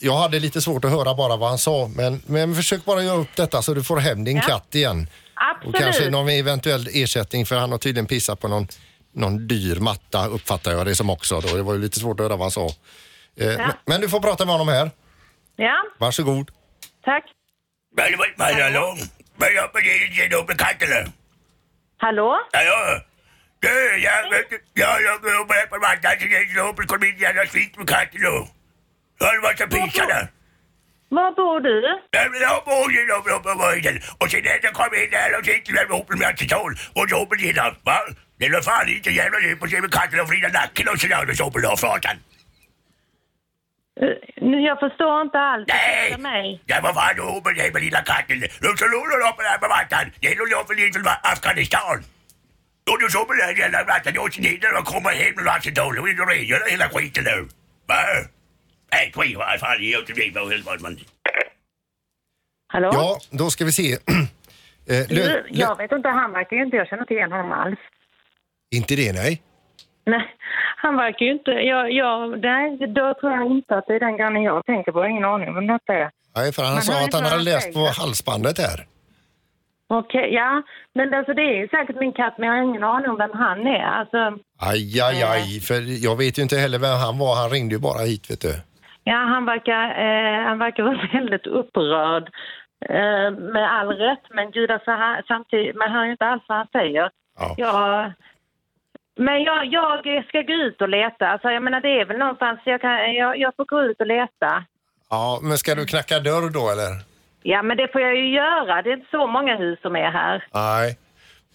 [0.00, 3.16] jag hade lite svårt att höra bara vad han sa men, men försök bara göra
[3.18, 4.42] upp detta så du får hem din Ja.
[4.42, 5.06] katt igen.
[5.34, 5.74] Absolut.
[5.74, 8.68] Och kanske någon eventuell ersättning för han har tydligen pissat på någon,
[9.14, 11.40] någon dyr matta uppfattar jag det som också.
[11.40, 11.56] Då.
[11.56, 12.66] Det var ju lite svårt att höra vad han sa.
[13.36, 14.90] Eh, men, men du får prata med honom här.
[15.56, 16.50] Ja, Varsågod.
[17.04, 17.24] tack.
[21.98, 22.38] Hallå?
[22.52, 23.00] Ja.
[23.60, 25.22] Du, jag, vet du, ja, jag
[25.54, 25.76] här på
[26.56, 28.48] jag och kommer in jävla skit med katten då.
[29.18, 30.28] Jag har varit så pisarna.
[31.08, 32.00] Var bor du?
[32.46, 35.72] Jag bor ju uppe på höjden och sen när jag kom in där och sitter
[35.72, 37.98] där ihop med aceton och på dina, va?
[38.38, 41.30] Det är fan inte jävla djup och se med katten och vrida nacken och sådär
[41.30, 42.16] och så på lagflatan.
[44.00, 44.08] Eh,
[44.50, 45.64] nu, Jag förstår inte alls.
[45.68, 46.18] Nej!
[46.18, 46.62] Mig.
[46.66, 48.40] Ja, vad fan då med dig med lilla katten?
[48.40, 50.06] Du så låg du uppe där på mattan.
[50.20, 50.98] Det är nog jag för lite
[51.32, 51.98] Afghanistan.
[52.90, 54.12] Och du såg på den jävla mattan.
[54.14, 57.38] Jag åkte ner och kommer hem med aceton och vill rengöra hela skiten nu.
[57.88, 57.94] Va?
[58.92, 59.76] Nej, skit vad fan.
[59.80, 60.96] Jag är inte med på helvete man.
[62.72, 62.90] Hallå?
[62.92, 63.88] Ja, då ska vi se.
[64.88, 67.52] Eh, Du, lö- jag vet inte, han verkar ju inte, jag känner inte igen honom
[67.52, 67.78] alls.
[68.74, 69.42] Inte det, nej.
[70.06, 70.34] Nej,
[70.84, 74.16] han verkar ju inte, jag, jag, nej, då tror jag inte att det är den
[74.16, 76.10] grannen jag tänker på, ingen aning vem detta är.
[76.36, 78.78] Nej, för han Men sa han att han hade läst på halsbandet här.
[79.88, 80.62] Okej, ja,
[80.94, 83.30] men alltså det är ju säkert min katt, men jag har ingen aning om vem
[83.34, 83.84] han är.
[83.84, 84.18] Alltså,
[84.70, 85.60] Aj, aj, aj.
[85.60, 87.34] För jag vet ju inte heller vem han var.
[87.42, 88.54] Han ringde ju bara hit, vet du.
[89.04, 92.26] ja, han verkar, eh, han verkar vara väldigt upprörd.
[92.88, 96.58] Eh, med all rätt, men gud alltså, han, samtidigt, man hör ju inte alls vad
[96.58, 97.10] han säger.
[97.38, 97.54] Ja.
[97.58, 98.12] Jag,
[99.16, 101.28] men jag, jag ska gå ut och leta.
[101.28, 104.06] Alltså, jag menar, det är väl någonstans, jag, kan, jag, jag får gå ut och
[104.06, 104.64] leta.
[105.10, 106.92] Ja, men ska du knacka dörr då, eller?
[107.42, 108.82] Ja, men det får jag ju göra.
[108.82, 110.44] Det är inte så många hus som är här.
[110.54, 110.98] Nej.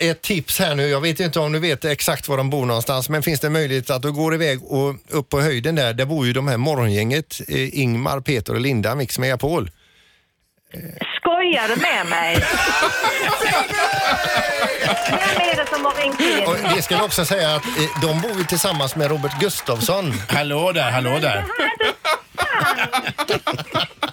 [0.01, 3.09] Ett tips här nu, jag vet inte om du vet exakt var de bor någonstans,
[3.09, 6.25] men finns det möjlighet att du går iväg och upp på höjden där, där bor
[6.25, 9.69] ju de här morgongänget, eh, Ingmar, Peter och Linda, Mix Megapol.
[11.49, 12.35] Skojar du med mig?
[15.09, 16.43] Vem är det som har ringt in?
[16.47, 20.13] Och det ska jag också säga att eh, de bor ju tillsammans med Robert Gustafsson.
[20.29, 21.45] Hallå där, hallå där.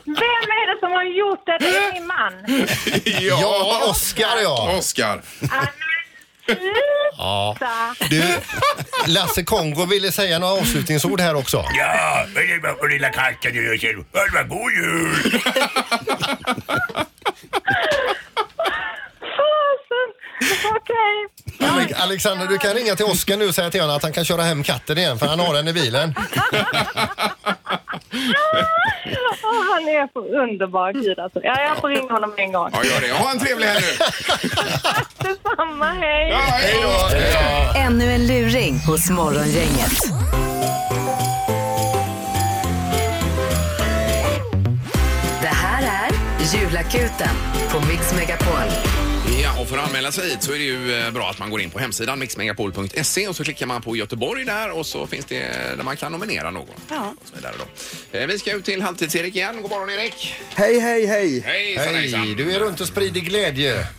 [0.04, 1.58] Vem är det som har gjort det?
[1.60, 2.32] Det är min man.
[3.38, 4.74] Ja, Oskar ja.
[4.78, 5.22] Oskar.
[7.18, 7.56] ja.
[8.10, 8.22] Du,
[9.06, 11.64] Lasse Kongo ville säga några avslutningsord här också.
[11.78, 13.54] Ja, men det var på lilla katten.
[13.54, 15.40] Jag säger, "Ja, var god jul.
[21.60, 21.68] Okej.
[21.70, 24.24] Ale- Alexander, du kan ringa till Oskar nu och säga till honom att han kan
[24.24, 26.14] köra hem katten igen för han har den i bilen.
[29.42, 30.92] Åh, han är så underbar.
[30.92, 31.40] Gud alltså.
[31.42, 32.70] Ja, jag får ringa honom en gång.
[32.72, 33.12] Ja, gör det.
[33.12, 34.04] Ha en trevlig helg nu.
[35.28, 36.28] Detsamma, hej!
[36.30, 37.78] Ja, hej då.
[37.78, 39.92] Ännu en luring hos Morgongänget.
[45.42, 46.10] Det här är
[46.56, 47.36] Julakuten
[47.70, 48.70] på Mix Megapol.
[49.42, 51.50] Ja, och för att anmäla sig hit så är det ju eh, bra att man
[51.50, 55.24] går in på hemsidan mixmegapol.se och så klickar man på Göteborg där och så finns
[55.24, 55.38] det
[55.76, 56.66] där man kan nominera någon.
[56.90, 57.14] Ja.
[57.22, 58.18] Och så vidare då.
[58.18, 59.62] Eh, Vi ska ut till Halvtids-Erik igen.
[59.62, 60.34] God morgon Erik!
[60.54, 61.40] Hej, hej, hej!
[61.40, 63.86] Hej, Hej, du är runt och sprider glädje.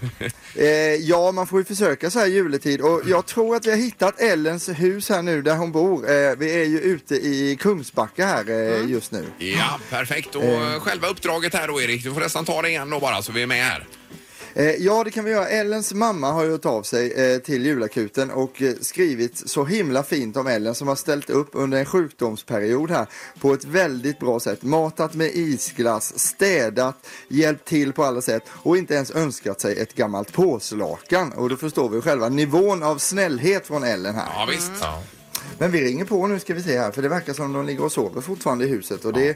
[0.59, 3.77] Eh, ja, man får ju försöka så här juletid och jag tror att vi har
[3.77, 6.09] hittat Ellens hus här nu där hon bor.
[6.11, 9.25] Eh, vi är ju ute i Kungsbacka här eh, just nu.
[9.37, 10.35] Ja, perfekt.
[10.35, 13.21] Och eh, själva uppdraget här då Erik, du får nästan ta det igen då bara
[13.21, 13.83] så vi är med här.
[14.57, 15.47] Eh, ja, det kan vi göra.
[15.47, 20.03] Ellens mamma har ju hört av sig eh, till julakuten och eh, skrivit så himla
[20.03, 23.07] fint om Ellen som har ställt upp under en sjukdomsperiod här
[23.39, 24.63] på ett väldigt bra sätt.
[24.63, 29.93] Matat med isglass, städat, hjälpt till på alla sätt och inte ens önskat sig ett
[29.93, 31.31] gammalt påslakan.
[31.31, 34.27] Och då förstår vi själva nivån av snällhet från Ellen här.
[34.35, 35.16] Ja, visst.
[35.57, 37.83] Men vi ringer på nu ska vi se här för det verkar som de ligger
[37.83, 39.35] och sover fortfarande i huset och det, eh,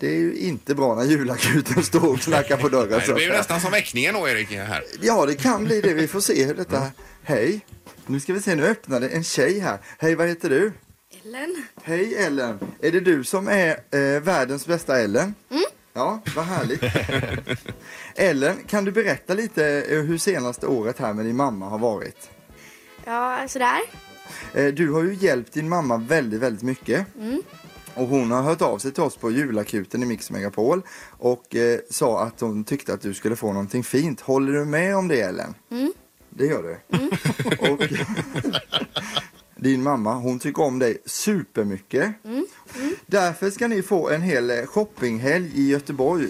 [0.00, 2.90] det är ju inte bra när julakuten står och knackar på dörren.
[2.90, 4.84] Nej, så det blir ju nästan som väckningen då Erik här.
[5.00, 5.94] Ja, det kan bli det.
[5.94, 6.82] Vi får se hur detta...
[7.22, 7.60] Hej!
[8.06, 9.78] Nu ska vi se, nu öppnade en tjej här.
[9.98, 10.72] Hej, vad heter du?
[11.24, 11.62] Ellen.
[11.82, 12.58] Hej Ellen!
[12.80, 15.34] Är det du som är eh, världens bästa Ellen?
[15.50, 15.64] Mm.
[15.92, 16.82] Ja, vad härligt.
[18.14, 22.30] Ellen, kan du berätta lite eh, hur senaste året här med din mamma har varit?
[23.04, 23.80] Ja, sådär.
[24.54, 27.06] Eh, du har ju hjälpt din mamma väldigt, väldigt mycket.
[27.20, 27.42] Mm.
[27.94, 31.78] Och hon har hört av sig till oss på julakuten i Mix Megapol och eh,
[31.90, 34.20] sa att hon tyckte att du skulle få någonting fint.
[34.20, 35.54] Håller du med om det Ellen?
[35.70, 35.92] Mm.
[36.30, 36.98] Det gör du?
[37.72, 37.82] och
[39.56, 42.24] din mamma, hon tycker om dig supermycket.
[42.24, 42.46] Mm.
[43.06, 46.28] Därför ska ni få en hel eh, shoppinghelg i Göteborg.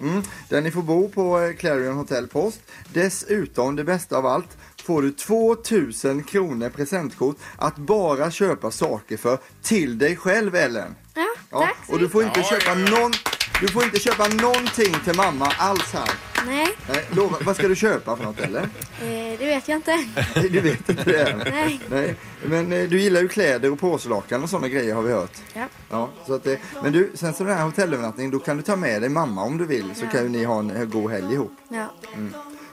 [0.00, 2.60] Mm, där ni får bo på Clarion Hotel Post.
[2.92, 4.56] Dessutom, det bästa av allt,
[4.88, 10.94] får du 2000 kronor presentkort att bara köpa saker för till dig själv Ellen.
[11.14, 13.12] Ja, tack så och du får inte köpa någon
[13.60, 16.10] du får inte köpa någonting till mamma alls här.
[16.46, 18.60] Nej, Nej, lova, vad ska du köpa för något eller?
[18.62, 19.96] eh, det vet jag inte.
[20.36, 21.38] Nej, Du vet inte det än.
[21.38, 21.80] Nej.
[21.90, 22.14] Nej.
[22.46, 25.36] Men eh, du gillar ju kläder och påslakan och sådana grejer har vi hört.
[25.54, 25.64] Ja.
[25.90, 28.76] Ja, så att, det- men du, sen så den här hotellövernattningen, då kan du ta
[28.76, 30.10] med dig mamma om du vill så Ja.
[30.10, 31.52] kan ju ni ha en eh, god helg ihop.
[31.68, 31.86] Ja.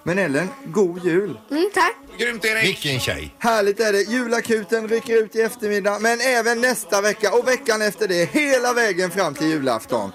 [0.08, 1.40] Men Ellen, god jul!
[1.52, 1.96] Mm, tack.
[2.18, 2.64] Grymt Erik!
[2.64, 3.36] Vilken tjej.
[3.40, 4.02] Härligt är det.
[4.02, 9.12] Julakuten rycker ut i eftermiddag, men även nästa vecka och veckan efter det, hela vägen
[9.12, 10.12] fram till julafton.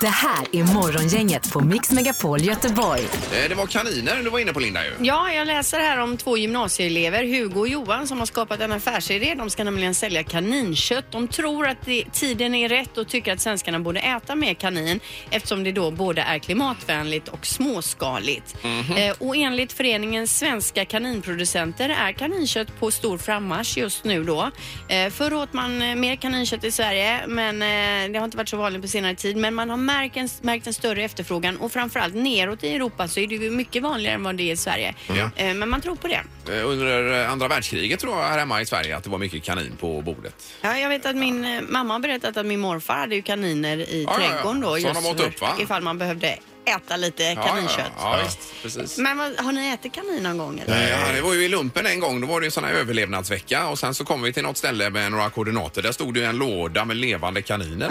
[0.00, 3.00] Det här är Morgongänget på Mix Megapol Göteborg.
[3.02, 4.90] Eh, Det var kaniner du var inne på Linda ju.
[5.06, 9.34] Ja, jag läser här om två gymnasieelever, Hugo och Johan, som har skapat en affärsidé.
[9.34, 11.12] De ska nämligen sälja kaninkött.
[11.12, 15.00] De tror att det, tiden är rätt och tycker att svenskarna borde äta mer kanin
[15.30, 18.56] eftersom det då både är klimatvänligt och småskaligt.
[18.96, 24.50] Eh, och enligt föreningen Svenska kaninproducenter är kaninkött på stor frammarsch just nu då.
[24.88, 28.48] Eh, förr åt man eh, mer kaninkött i Sverige, men eh, det har inte varit
[28.48, 29.36] så vanligt på senare tid.
[29.36, 33.20] Men man har märkt en, märkt en större efterfrågan och framförallt neråt i Europa så
[33.20, 34.94] är det ju mycket vanligare än vad det är i Sverige.
[35.08, 35.30] Ja.
[35.36, 36.22] Eh, Men man tror på det.
[36.58, 39.42] Eh, Under eh, andra världskriget tror jag här hemma i Sverige att det var mycket
[39.42, 40.34] kanin på bordet.
[40.60, 43.78] Ja, jag vet att min eh, mamma har berättat att min morfar hade ju kaniner
[43.78, 44.30] i Ja, ja, ja.
[44.32, 44.68] trädgården då.
[44.70, 45.48] Så just de åt för upp, va?
[45.60, 47.92] Ifall man behövde äta lite kaninkött.
[47.98, 48.82] Ja, ja, ja.
[48.98, 50.88] Men vad, har ni ätit kanin någon gång eller?
[50.90, 52.20] Ja, det var ju i lumpen en gång.
[52.20, 54.90] Då var det ju sån här överlevnadsvecka och sen så kom vi till något ställe
[54.90, 55.82] med några koordinater.
[55.82, 57.90] Där stod det ju en låda med levande kaniner.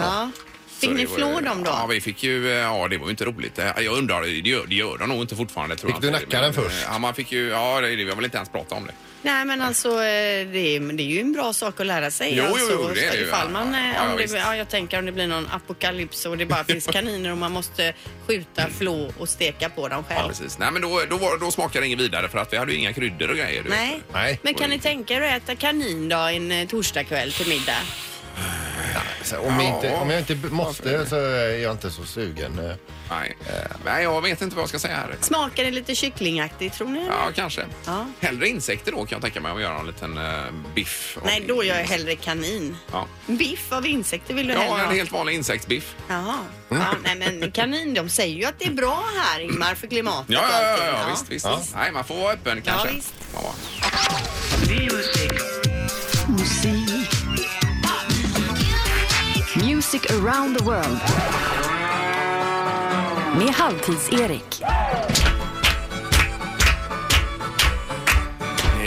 [0.80, 0.88] Ja.
[0.88, 1.70] Fick ni flå ju- dem då?
[1.70, 3.58] Ja, vi fick ju, eh, ja det var ju inte roligt.
[3.58, 6.02] Eh, Jag undrar, det gör, det gör de nog inte fortfarande tror Fick jag.
[6.02, 6.66] du nacka den först?
[6.86, 8.92] eh, Ja, man fick ju, ja det, det, jag vill inte ens prata om det.
[9.22, 10.44] Nej men alltså det är,
[10.92, 12.34] det är ju en bra sak att lära sig.
[12.36, 13.48] Jo, jo, alltså, jo, det är det ju, ja.
[13.52, 16.46] man, Ja, ja, om det, ja, jag tänker om det blir någon apokalyps och det
[16.46, 17.92] bara finns kaniner och man måste
[18.26, 20.28] skjuta, flå och steka på dem Ja, själv.
[20.28, 20.58] precis.
[20.58, 22.78] Nej, men då, då, var, då smakade det inget vidare för att vi hade ju
[22.78, 23.64] inga kryddor och grejer.
[23.68, 24.00] Nej.
[24.12, 24.38] Nej.
[24.42, 27.78] Men kan ni tänka er att äta kanin då en torsdagkväll till middag?
[29.22, 29.74] Så om, Ja.
[29.76, 32.58] inte, om jag inte b- måste så är jag inte så sugen.
[32.58, 32.74] eh.
[33.10, 33.36] Nej.
[33.84, 35.16] Nej, jag vet inte vad jag ska säga här.
[35.20, 37.06] Smakar det lite kycklingaktigt tror ni?
[37.06, 37.64] Ja, kanske.
[37.86, 38.06] Ja.
[38.20, 40.24] Hellre insekter då kan jag tänka mig att göra en liten uh,
[40.74, 41.16] biff.
[41.20, 42.76] av- Nej, då gör jag hellre kanin.
[42.92, 44.90] Ja, Biff av insekter vill du hellre ja ha?
[44.90, 45.94] en helt vanlig insektsbiff.
[46.08, 46.38] Jaha.
[46.68, 50.30] Ja, nej, men kanin, de säger ju att det är bra här Ingmar för klimatet
[50.30, 50.86] Ja, och ja, ja, allting.
[50.86, 51.74] ja, visst, visst.
[51.76, 52.88] Nej, man får vara öppen kanske.
[52.92, 53.14] visst.
[53.34, 53.54] Ja.
[59.92, 61.00] Music around the world.
[63.38, 64.60] Med Halvtids-Erik.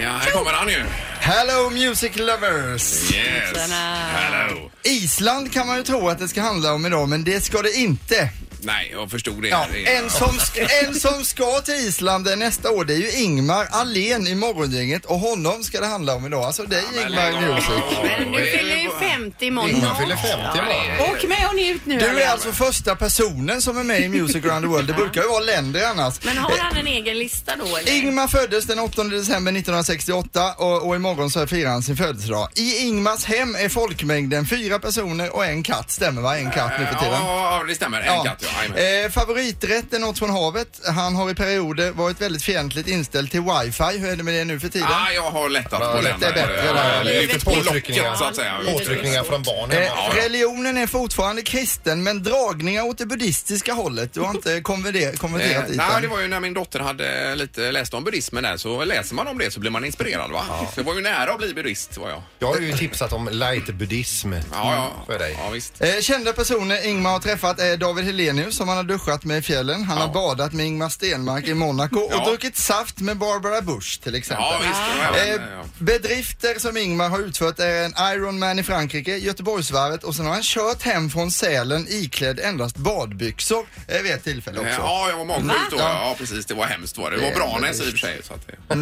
[0.02, 0.84] ja, här kommer han ju.
[1.20, 3.14] Hello music lovers!
[3.14, 3.72] Yes.
[4.14, 4.72] Hello.
[4.84, 7.74] Island kan man ju tro att det ska handla om idag, men det ska det
[7.74, 8.30] inte.
[8.64, 9.48] Nej, jag förstod det.
[9.48, 10.40] Ja, en, som,
[10.86, 15.20] en som ska till Island nästa år det är ju Ingmar Allén i Morgongänget och
[15.20, 16.44] honom ska det handla om idag.
[16.44, 17.42] Alltså dig men Ingmar av.
[17.42, 17.98] Music.
[18.04, 19.70] Men du fyller ju 50 imorgon.
[19.70, 21.16] Ingmar fyller 50 imorgon.
[21.16, 22.00] Åk med och njut nu.
[22.00, 24.88] Du är alltså första personen som är med i Music around the world.
[24.88, 26.24] Det brukar ju vara länder annars.
[26.24, 27.92] Men har han en egen lista då eller?
[27.92, 32.50] Ingmar föddes den 8 december 1968 och, och imorgon så firar han sin födelsedag.
[32.56, 35.92] I Ingmars hem är folkmängden fyra personer och en katt.
[35.92, 36.38] Stämmer va?
[36.38, 37.14] En katt nu för tiden.
[37.22, 38.02] Ja, det stämmer.
[38.02, 38.51] En katt, ja.
[38.76, 40.68] Eh, favoriträtt är något från havet.
[40.96, 43.98] Han har i perioder varit väldigt fientligt inställd till wifi.
[43.98, 44.88] Hur är det med det nu för tiden?
[44.92, 46.24] Ah, jag har lättat Ja, på det den.
[46.24, 47.04] är bättre Ja, där.
[47.22, 48.04] Lite på påtryckningar.
[48.04, 48.60] locket så att säga.
[48.74, 54.14] Påtryckningar från barn Eh, religionen är fortfarande kristen men dragningar åt det buddhistiska hållet.
[54.14, 57.36] Du har inte konverter- Eh, konverterat dit nej, det var ju när min dotter hade
[57.36, 60.44] lite läst om buddhismen där så läser man om det så blir man inspirerad va?
[60.76, 62.22] Så det var ju nära att bli buddhist var jag.
[62.40, 64.92] Jag har ju tipsat om light-buddhism Ja, ja.
[65.06, 65.36] för dig.
[65.44, 65.82] Ja, visst.
[65.82, 69.42] Eh, kända personer Ingmar har träffat är David Helenius som han har duschat med i
[69.42, 69.84] fjällen.
[69.84, 70.06] Han Ja.
[70.06, 72.20] har badat med Ingmar Stenmark i Monaco Ja.
[72.22, 74.46] och druckit saft med Barbara Bush till exempel.
[74.50, 75.28] Ja, visst.
[75.28, 75.64] Eh, ja.
[75.80, 80.44] bedrifter som Ingmar har utfört är en Ironman i Frankrike, Göteborgsvarvet och sen har han
[80.44, 84.72] kört hem från Sälen iklädd endast badbyxor eh, vid ett tillfälle också.
[84.72, 85.78] Ja, jag var magsjuk då.
[85.78, 86.46] Ja, precis.
[86.46, 87.18] Det var hemskt var det.
[87.18, 88.22] Det var Branäs i och för sig.
[88.24, 88.76] Så att det...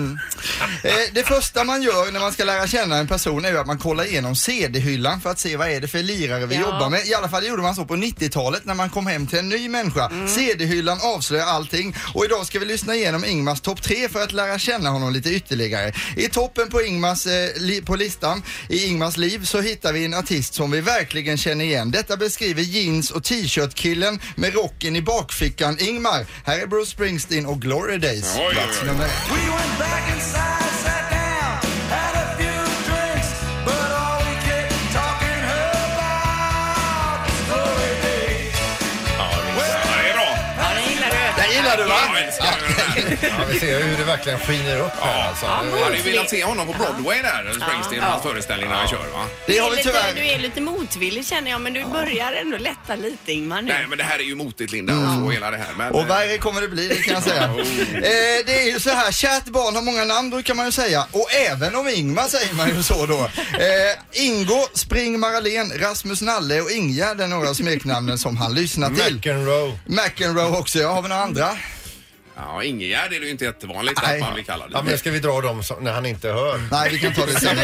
[0.90, 3.68] Eh, det första man gör när man ska lära känna en person är ju att
[3.68, 6.62] man kollar igenom CD-hyllan för att se vad är det för lirare vi Ja.
[6.62, 7.08] jobbar med.
[7.08, 9.70] I alla fall gjorde man så på 90-talet när man kom hem till en ny
[9.70, 10.12] människa.
[10.28, 14.60] CD-hyllan avslöjar allting och idag ska vi lyssna igenom Ingmars topp tre för att lära
[14.60, 15.94] känna honom lite ytterligare.
[16.18, 20.14] I toppen på, Ingmars, eh, li, på listan i Ingmars liv så hittar vi en
[20.14, 21.92] artist som vi verkligen känner igen.
[21.92, 25.78] Detta beskriver jeans och t-shirt-killen med rocken i bakfickan.
[25.80, 28.36] Ingmar, här är Bruce Springsteen och Glory Days.
[28.38, 28.88] Oj, oj, Plats oj.
[28.88, 29.08] nummer
[43.22, 45.46] Ja, vi ser hur det verkligen skiner upp här alltså.
[45.46, 48.98] Jag hade ju velat se honom på Broadway där, Springsteen, hans föreställning när han kör
[48.98, 49.26] va?
[49.46, 50.14] Det har vi tyvärr.
[50.16, 53.72] du är lite motvillig känner jag men du börjar ändå lätta lite Ingmar nu.
[53.72, 55.68] Nej, men det här är ju motigt Linda och så hela det här.
[55.78, 57.44] Men, Och värre kommer det bli, det kan jag säga.
[57.44, 61.06] eh, det är ju så här, kärt barn har många namn brukar man ju säga.
[61.12, 63.20] Och även om Ingmar säger man ju så då.
[63.60, 69.16] Eh, Ingo, Spring Maralén, Rasmus Nalle och Ingegärd är några smeknamnen som han lyssnar till.
[69.16, 69.80] McEnroe.
[69.86, 70.94] McEnroe också, ja.
[70.94, 71.50] Har vi några andra?
[72.42, 74.16] Ja, Ingegärd är det ju inte jättevanligt Nej.
[74.16, 74.70] att man blir kallad.
[74.74, 76.62] Ja, men ska vi dra dem som, när han inte hör?
[76.72, 77.58] Nej, vi kan ta det sen.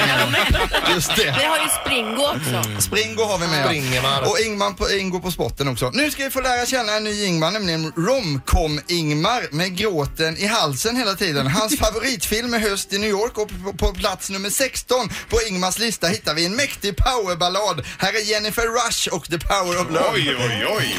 [0.94, 1.32] Just Vi det.
[1.32, 2.82] har ju Springo också.
[2.82, 3.66] Springo har vi med.
[3.66, 4.22] Springemar.
[4.22, 5.90] Och Ingmar på, Ingo på spotten också.
[5.94, 10.96] Nu ska vi få lära känna en ny Ingmar, nämligen Romcom-Ingmar med gråten i halsen
[10.96, 11.48] hela tiden.
[11.48, 15.80] Hans favoritfilm är Höst i New York och på, på plats nummer 16 på Ingmars
[15.80, 17.86] lista hittar vi en mäktig powerballad.
[18.00, 20.10] Här är Jennifer Rush och The Power of Love.
[20.14, 20.96] Oj, oj, oj.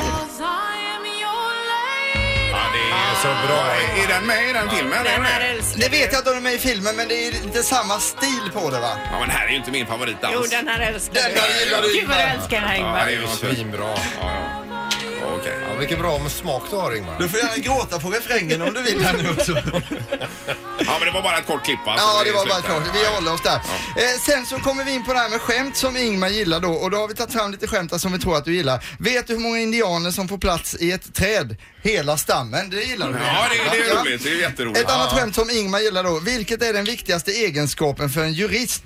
[3.16, 3.61] Är Så bra.
[4.05, 5.05] Är den med i den filmen?
[5.05, 5.55] Den här eller?
[5.59, 7.98] älskar Det vet jag att de är med i filmen men det är lite samma
[7.98, 8.92] stil på det va?
[9.12, 10.35] Ja, men här är ju inte min favorit alls.
[10.35, 12.81] Jo, den här älskar Den här gillar du Gud vad du älskar den här Ja,
[12.81, 13.07] Ingmar.
[13.07, 13.88] det är ju Svinbra.
[14.20, 14.31] Ja,
[15.20, 15.26] ja.
[15.40, 15.59] Okej.
[15.77, 17.19] Ja, vilken bra smak du har Ingmar.
[17.19, 19.53] Du får gärna gråta på refrängen om du vill här nu också.
[20.79, 22.07] Ja, men det var bara ett kort klipp alltså.
[22.07, 22.85] Ja, det var bara klart.
[22.85, 22.93] där.
[23.01, 23.55] Vi håller oss där.
[23.97, 26.73] Eh, sen så kommer vi in på det här med skämt som Ingmar gillar då
[26.73, 28.85] och då har vi tagit fram lite skämt som vi tror att du gillar.
[28.99, 31.57] Vet du hur många indianer som får plats i ett träd?
[31.83, 33.12] Hela stammen, det gillar du.
[33.27, 34.01] Ja, det, det är Ja.
[34.01, 34.25] roligt.
[34.25, 34.79] Det är jätteroligt.
[34.81, 36.19] Ett annat skämt som Ingmar gillar då.
[36.21, 38.85] Vilket är den viktigaste egenskapen för en jurist?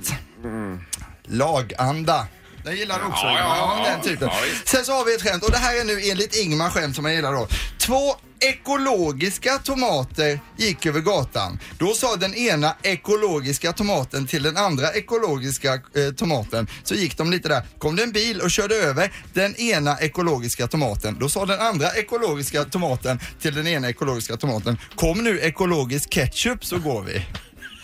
[1.29, 2.27] Laganda.
[2.65, 3.91] Den gillar du också Ja, ja, ja.
[3.91, 4.29] den typen.
[4.65, 7.05] Sen så har vi ett skämt och det här är nu enligt Ingmar skämt som
[7.05, 7.49] jag gillar då.
[7.79, 11.59] Två ekologiska tomater gick över gatan.
[11.79, 16.67] Då sa den ena ekologiska tomaten till den andra ekologiska eh, tomaten.
[16.85, 17.63] Så gick de lite där.
[17.79, 21.17] Kom det en bil och körde över den ena ekologiska tomaten.
[21.21, 24.79] Då sa den andra ekologiska tomaten till den ena ekologiska tomaten.
[24.97, 27.27] Kom nu ekologisk ketchup så går vi.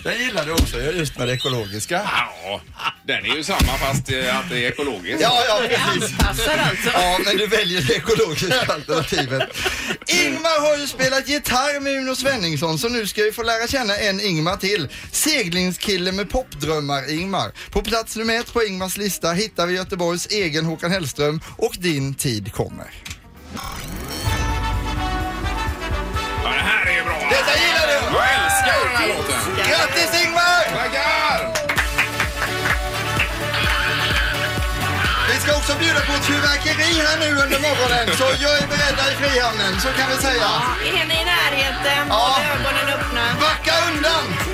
[0.07, 2.11] Den gillar du också, just med det ekologiska.
[2.45, 2.61] Ja,
[3.07, 5.21] den är ju samma fast eh, att det är ekologiskt.
[5.21, 6.19] Ja, ja, precis.
[6.19, 6.91] Passar alltså.
[6.93, 9.43] Ja, men du väljer det ekologiska alternativet.
[10.07, 13.97] Ingmar har ju spelat gitarr med Uno Svenningsson så nu ska vi få lära känna
[13.97, 14.89] en Ingmar till.
[15.13, 17.53] Seglingskille med popdrömmar Ingmar.
[17.71, 22.15] På plats nummer ett på Ingmars lista hittar vi Göteborgs egen Håkan Hellström och din
[22.15, 22.91] tid kommer.
[23.55, 23.61] Ja,
[26.43, 27.29] det här är ju bra.
[27.31, 28.46] Detta gillar du!
[29.07, 29.57] Här låten.
[29.57, 30.63] Grattis Ingmar!
[30.75, 31.39] Tackar!
[35.29, 39.13] Vi ska också bjuda på ett fyrverkeri här nu under morgonen så jag är beredda
[39.13, 40.49] i Frihamnen så kan vi säga.
[40.87, 42.07] Är ni i närheten?
[42.09, 42.15] Ja.
[42.15, 43.25] Håll ögonen öppna.
[43.41, 44.46] Backa undan!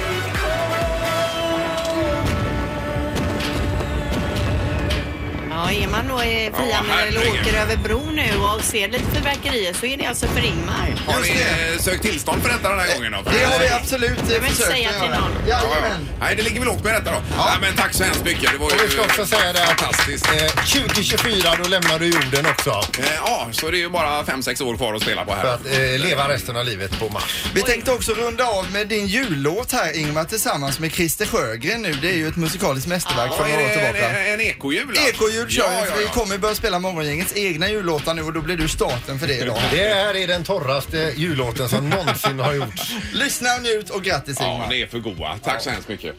[6.25, 9.97] Är då i Frihamnen eller åker över bron nu och ser lite fyrverkerier så är
[9.97, 10.95] det alltså för Ingmar.
[11.07, 13.31] Har ni eh, sökt tillstånd för detta den här gången då?
[13.31, 15.21] Det har vi absolut Jag vill försökt säga att till göra.
[15.21, 15.33] någon.
[15.49, 15.69] Ja, ja.
[15.75, 16.09] Jajamän.
[16.21, 17.23] Nej, det ligger väl lågt med detta då.
[17.37, 17.53] Ja.
[17.61, 18.53] men tack så hemskt mycket.
[18.53, 20.27] Det var ju Och vi ska också säga det att fantastiskt.
[20.27, 22.71] eh, 2024 då lämnar du jorden också.
[22.99, 25.39] Eh, Ja, så det är ju bara fem sex år kvar att spela på För
[25.39, 25.55] här.
[25.55, 27.45] att eh, leva resten av livet på Mars.
[27.55, 31.93] Vi tänkte också runda av med din jullåt här Ingmar tillsammans med Christer Sjögren nu.
[32.03, 34.19] Det är ju ett musikaliskt mästerverk Ja, från är några år det en, tillbaka.
[34.29, 34.89] en ekojul?
[34.89, 35.03] alltså?
[35.09, 36.11] Ekojul kör vi ja, för ja, vi ja.
[36.13, 39.59] Kommer börja spela morgongängets egna jullåtar nu och då blir du starten för det idag.
[39.71, 42.93] Det här är den torraste jullåten som någonsin har gjorts.
[43.13, 44.69] Lyssna och njut och grattis Ja, Ingmar.
[44.71, 45.39] det är för goa.
[45.45, 46.15] Tack så hemskt mycket.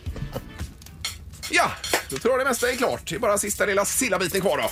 [1.51, 1.71] Ja,
[2.09, 3.01] då tror jag det mesta är klart.
[3.09, 4.69] Det är bara sista lilla sillabiten kvar då.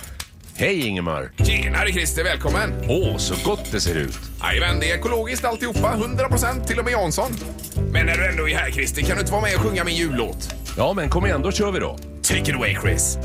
[0.55, 1.31] Hej Ingemar!
[1.47, 2.73] Tjenare Christer, välkommen!
[2.87, 4.19] Åh, så gott det ser ut!
[4.43, 5.95] Jajamän, det är ekologiskt alltihopa.
[5.95, 7.31] 100% till och med Jansson.
[7.91, 9.95] Men när du ändå är här Christer, kan du inte vara med och sjunga min
[9.95, 10.49] jullåt?
[10.77, 11.97] Ja, men kom igen, då kör vi då.
[12.23, 13.17] Take it away Chris.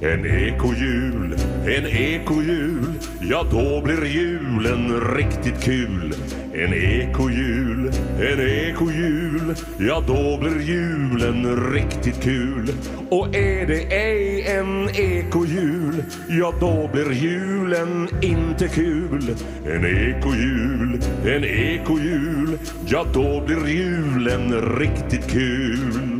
[0.00, 1.34] En ekojul,
[1.66, 6.14] en ekojul, ja då blir julen riktigt kul.
[6.54, 12.72] En ekojul, en ekojul, ja då blir julen riktigt kul.
[13.08, 19.36] Och är det ej en ekojul, ja då blir julen inte kul.
[19.66, 26.11] En ekojul, en ekojul, ja då blir julen riktigt kul.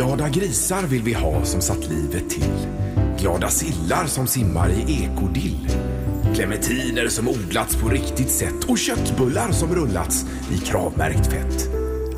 [0.00, 2.52] Glada grisar vill vi ha som satt livet till.
[3.18, 5.68] Glada sillar som simmar i ekodill.
[6.34, 11.68] Clementiner som odlats på riktigt sätt och köttbullar som rullats i kravmärkt fett.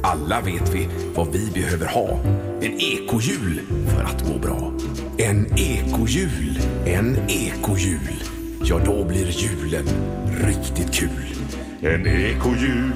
[0.02, 2.20] Alla vet vi vad vi behöver ha.
[2.60, 4.72] En ekojul för att må bra.
[5.18, 8.24] En ekojul, en ekojul.
[8.64, 9.86] Ja, då blir julen
[10.26, 11.34] riktigt kul.
[11.80, 12.92] En ekojul,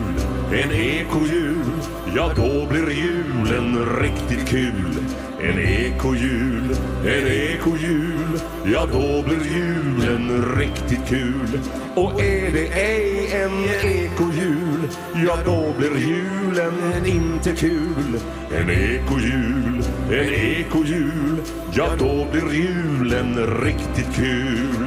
[0.53, 1.65] en ekojul,
[2.17, 4.99] ja då blir julen riktigt kul.
[5.41, 11.61] En ekojul, en ekojul, ja då blir julen riktigt kul.
[11.95, 14.89] Och är det ej en ekojul,
[15.27, 18.21] ja då blir julen inte kul.
[18.53, 21.41] En ekojul, en ekojul,
[21.73, 24.87] ja då blir julen riktigt kul.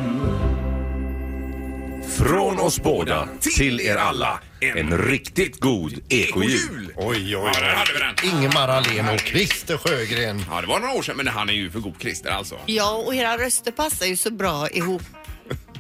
[2.18, 3.28] Från oss båda
[3.58, 6.94] till er alla en riktigt god ekojul.
[6.96, 8.38] Oj, oj, Ja, där hade vi den.
[8.38, 10.46] Ingemar Ahlén och Christer Sjögren.
[10.52, 12.56] Ja, det var några år sedan, men han är ju för god Christer alltså.
[12.66, 15.02] Ja, och era röster passar ju så bra ihop.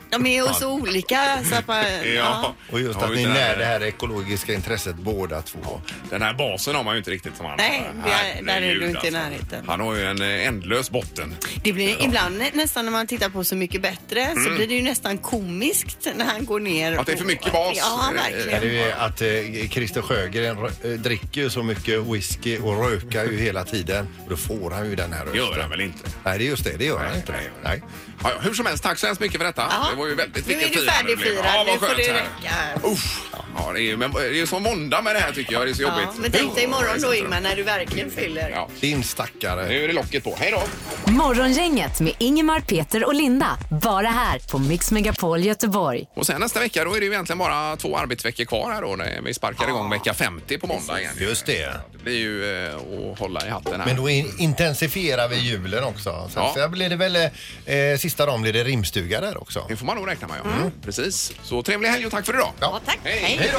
[0.09, 1.85] De är ju så olika så att man,
[2.15, 2.55] ja.
[2.71, 5.81] Och just att ni det är när det här ekologiska intresset båda två.
[6.09, 8.75] Den här basen har man ju inte riktigt som han Nej, det är- där är
[8.75, 9.11] du inte i alltså.
[9.11, 9.65] närheten.
[9.67, 11.35] Han har ju en eh, ändlös botten.
[11.63, 14.55] Det blir ibland nä- nästan när man tittar på Så mycket bättre så Mm.
[14.55, 16.97] blir det ju nästan komiskt när han går ner.
[16.97, 17.77] Att det är för mycket bas.
[17.77, 18.61] Ja, verkligen.
[18.61, 23.25] det är ju att eh, Christer Sjögren eh, dricker ju så mycket whisky och rökar
[23.25, 24.07] ju hela tiden.
[24.23, 25.35] Och då får han ju den här rösten.
[25.37, 26.09] Gör han väl inte?
[26.23, 26.77] Nej, det är just det.
[26.77, 27.33] Det gör han inte.
[27.63, 27.81] Nej.
[28.23, 29.67] Ja, ja, hur som helst, tack så hemskt mycket för detta.
[29.69, 29.87] Ja.
[29.99, 31.25] Det var ju väldigt Nu är vilket du firande det blev.
[31.27, 31.55] färdigfirad.
[31.55, 32.13] Ja, Nu får skönt det här.
[32.13, 32.87] räcka.
[32.87, 33.29] Uff.
[33.57, 35.67] Ja, det är men det är ju som måndag med det här tycker jag.
[35.67, 36.19] Det är så Ja, jobbigt.
[36.21, 38.49] men tänk dig imorgon då Ingmar när du verkligen fyller.
[38.49, 38.69] Ja.
[38.79, 39.67] Din stackare.
[39.67, 40.35] Nu är det locket på.
[40.39, 41.11] Hej då!
[41.11, 43.57] Morgongänget med Ingemar, Peter och Linda.
[43.81, 46.05] Bara här på Mix Megapol Göteborg.
[46.15, 48.95] Och sen nästa vecka då är det ju egentligen bara två arbetsveckor kvar här då
[48.95, 51.13] när vi sparkar igång vecka 50 på måndag igen.
[51.19, 51.73] Just det.
[51.99, 52.75] Det blir ju eh,
[53.11, 53.87] att hålla i hatten här.
[53.87, 56.29] Men då in- intensifierar vi julen också.
[56.33, 56.53] Sen Ja.
[56.63, 59.65] så blir det väl eh, sista dagen blir det rimstuga där också.
[59.69, 60.71] Det får man nog räkna med ja.
[60.81, 61.31] Precis.
[61.43, 62.51] Så trevlig helg och tack för idag.
[62.59, 62.99] Ja, tack.
[63.03, 63.51] Hej.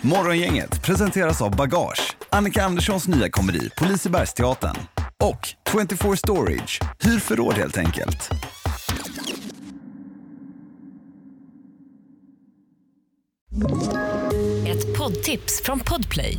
[0.00, 4.76] Morgongänget presenteras av Bagage, Annika Anderssons nya komedi på Lisebergsteatern
[5.22, 8.30] och 24 Storage, hyr förråd helt enkelt.
[14.66, 16.38] Ett poddtips från Podplay.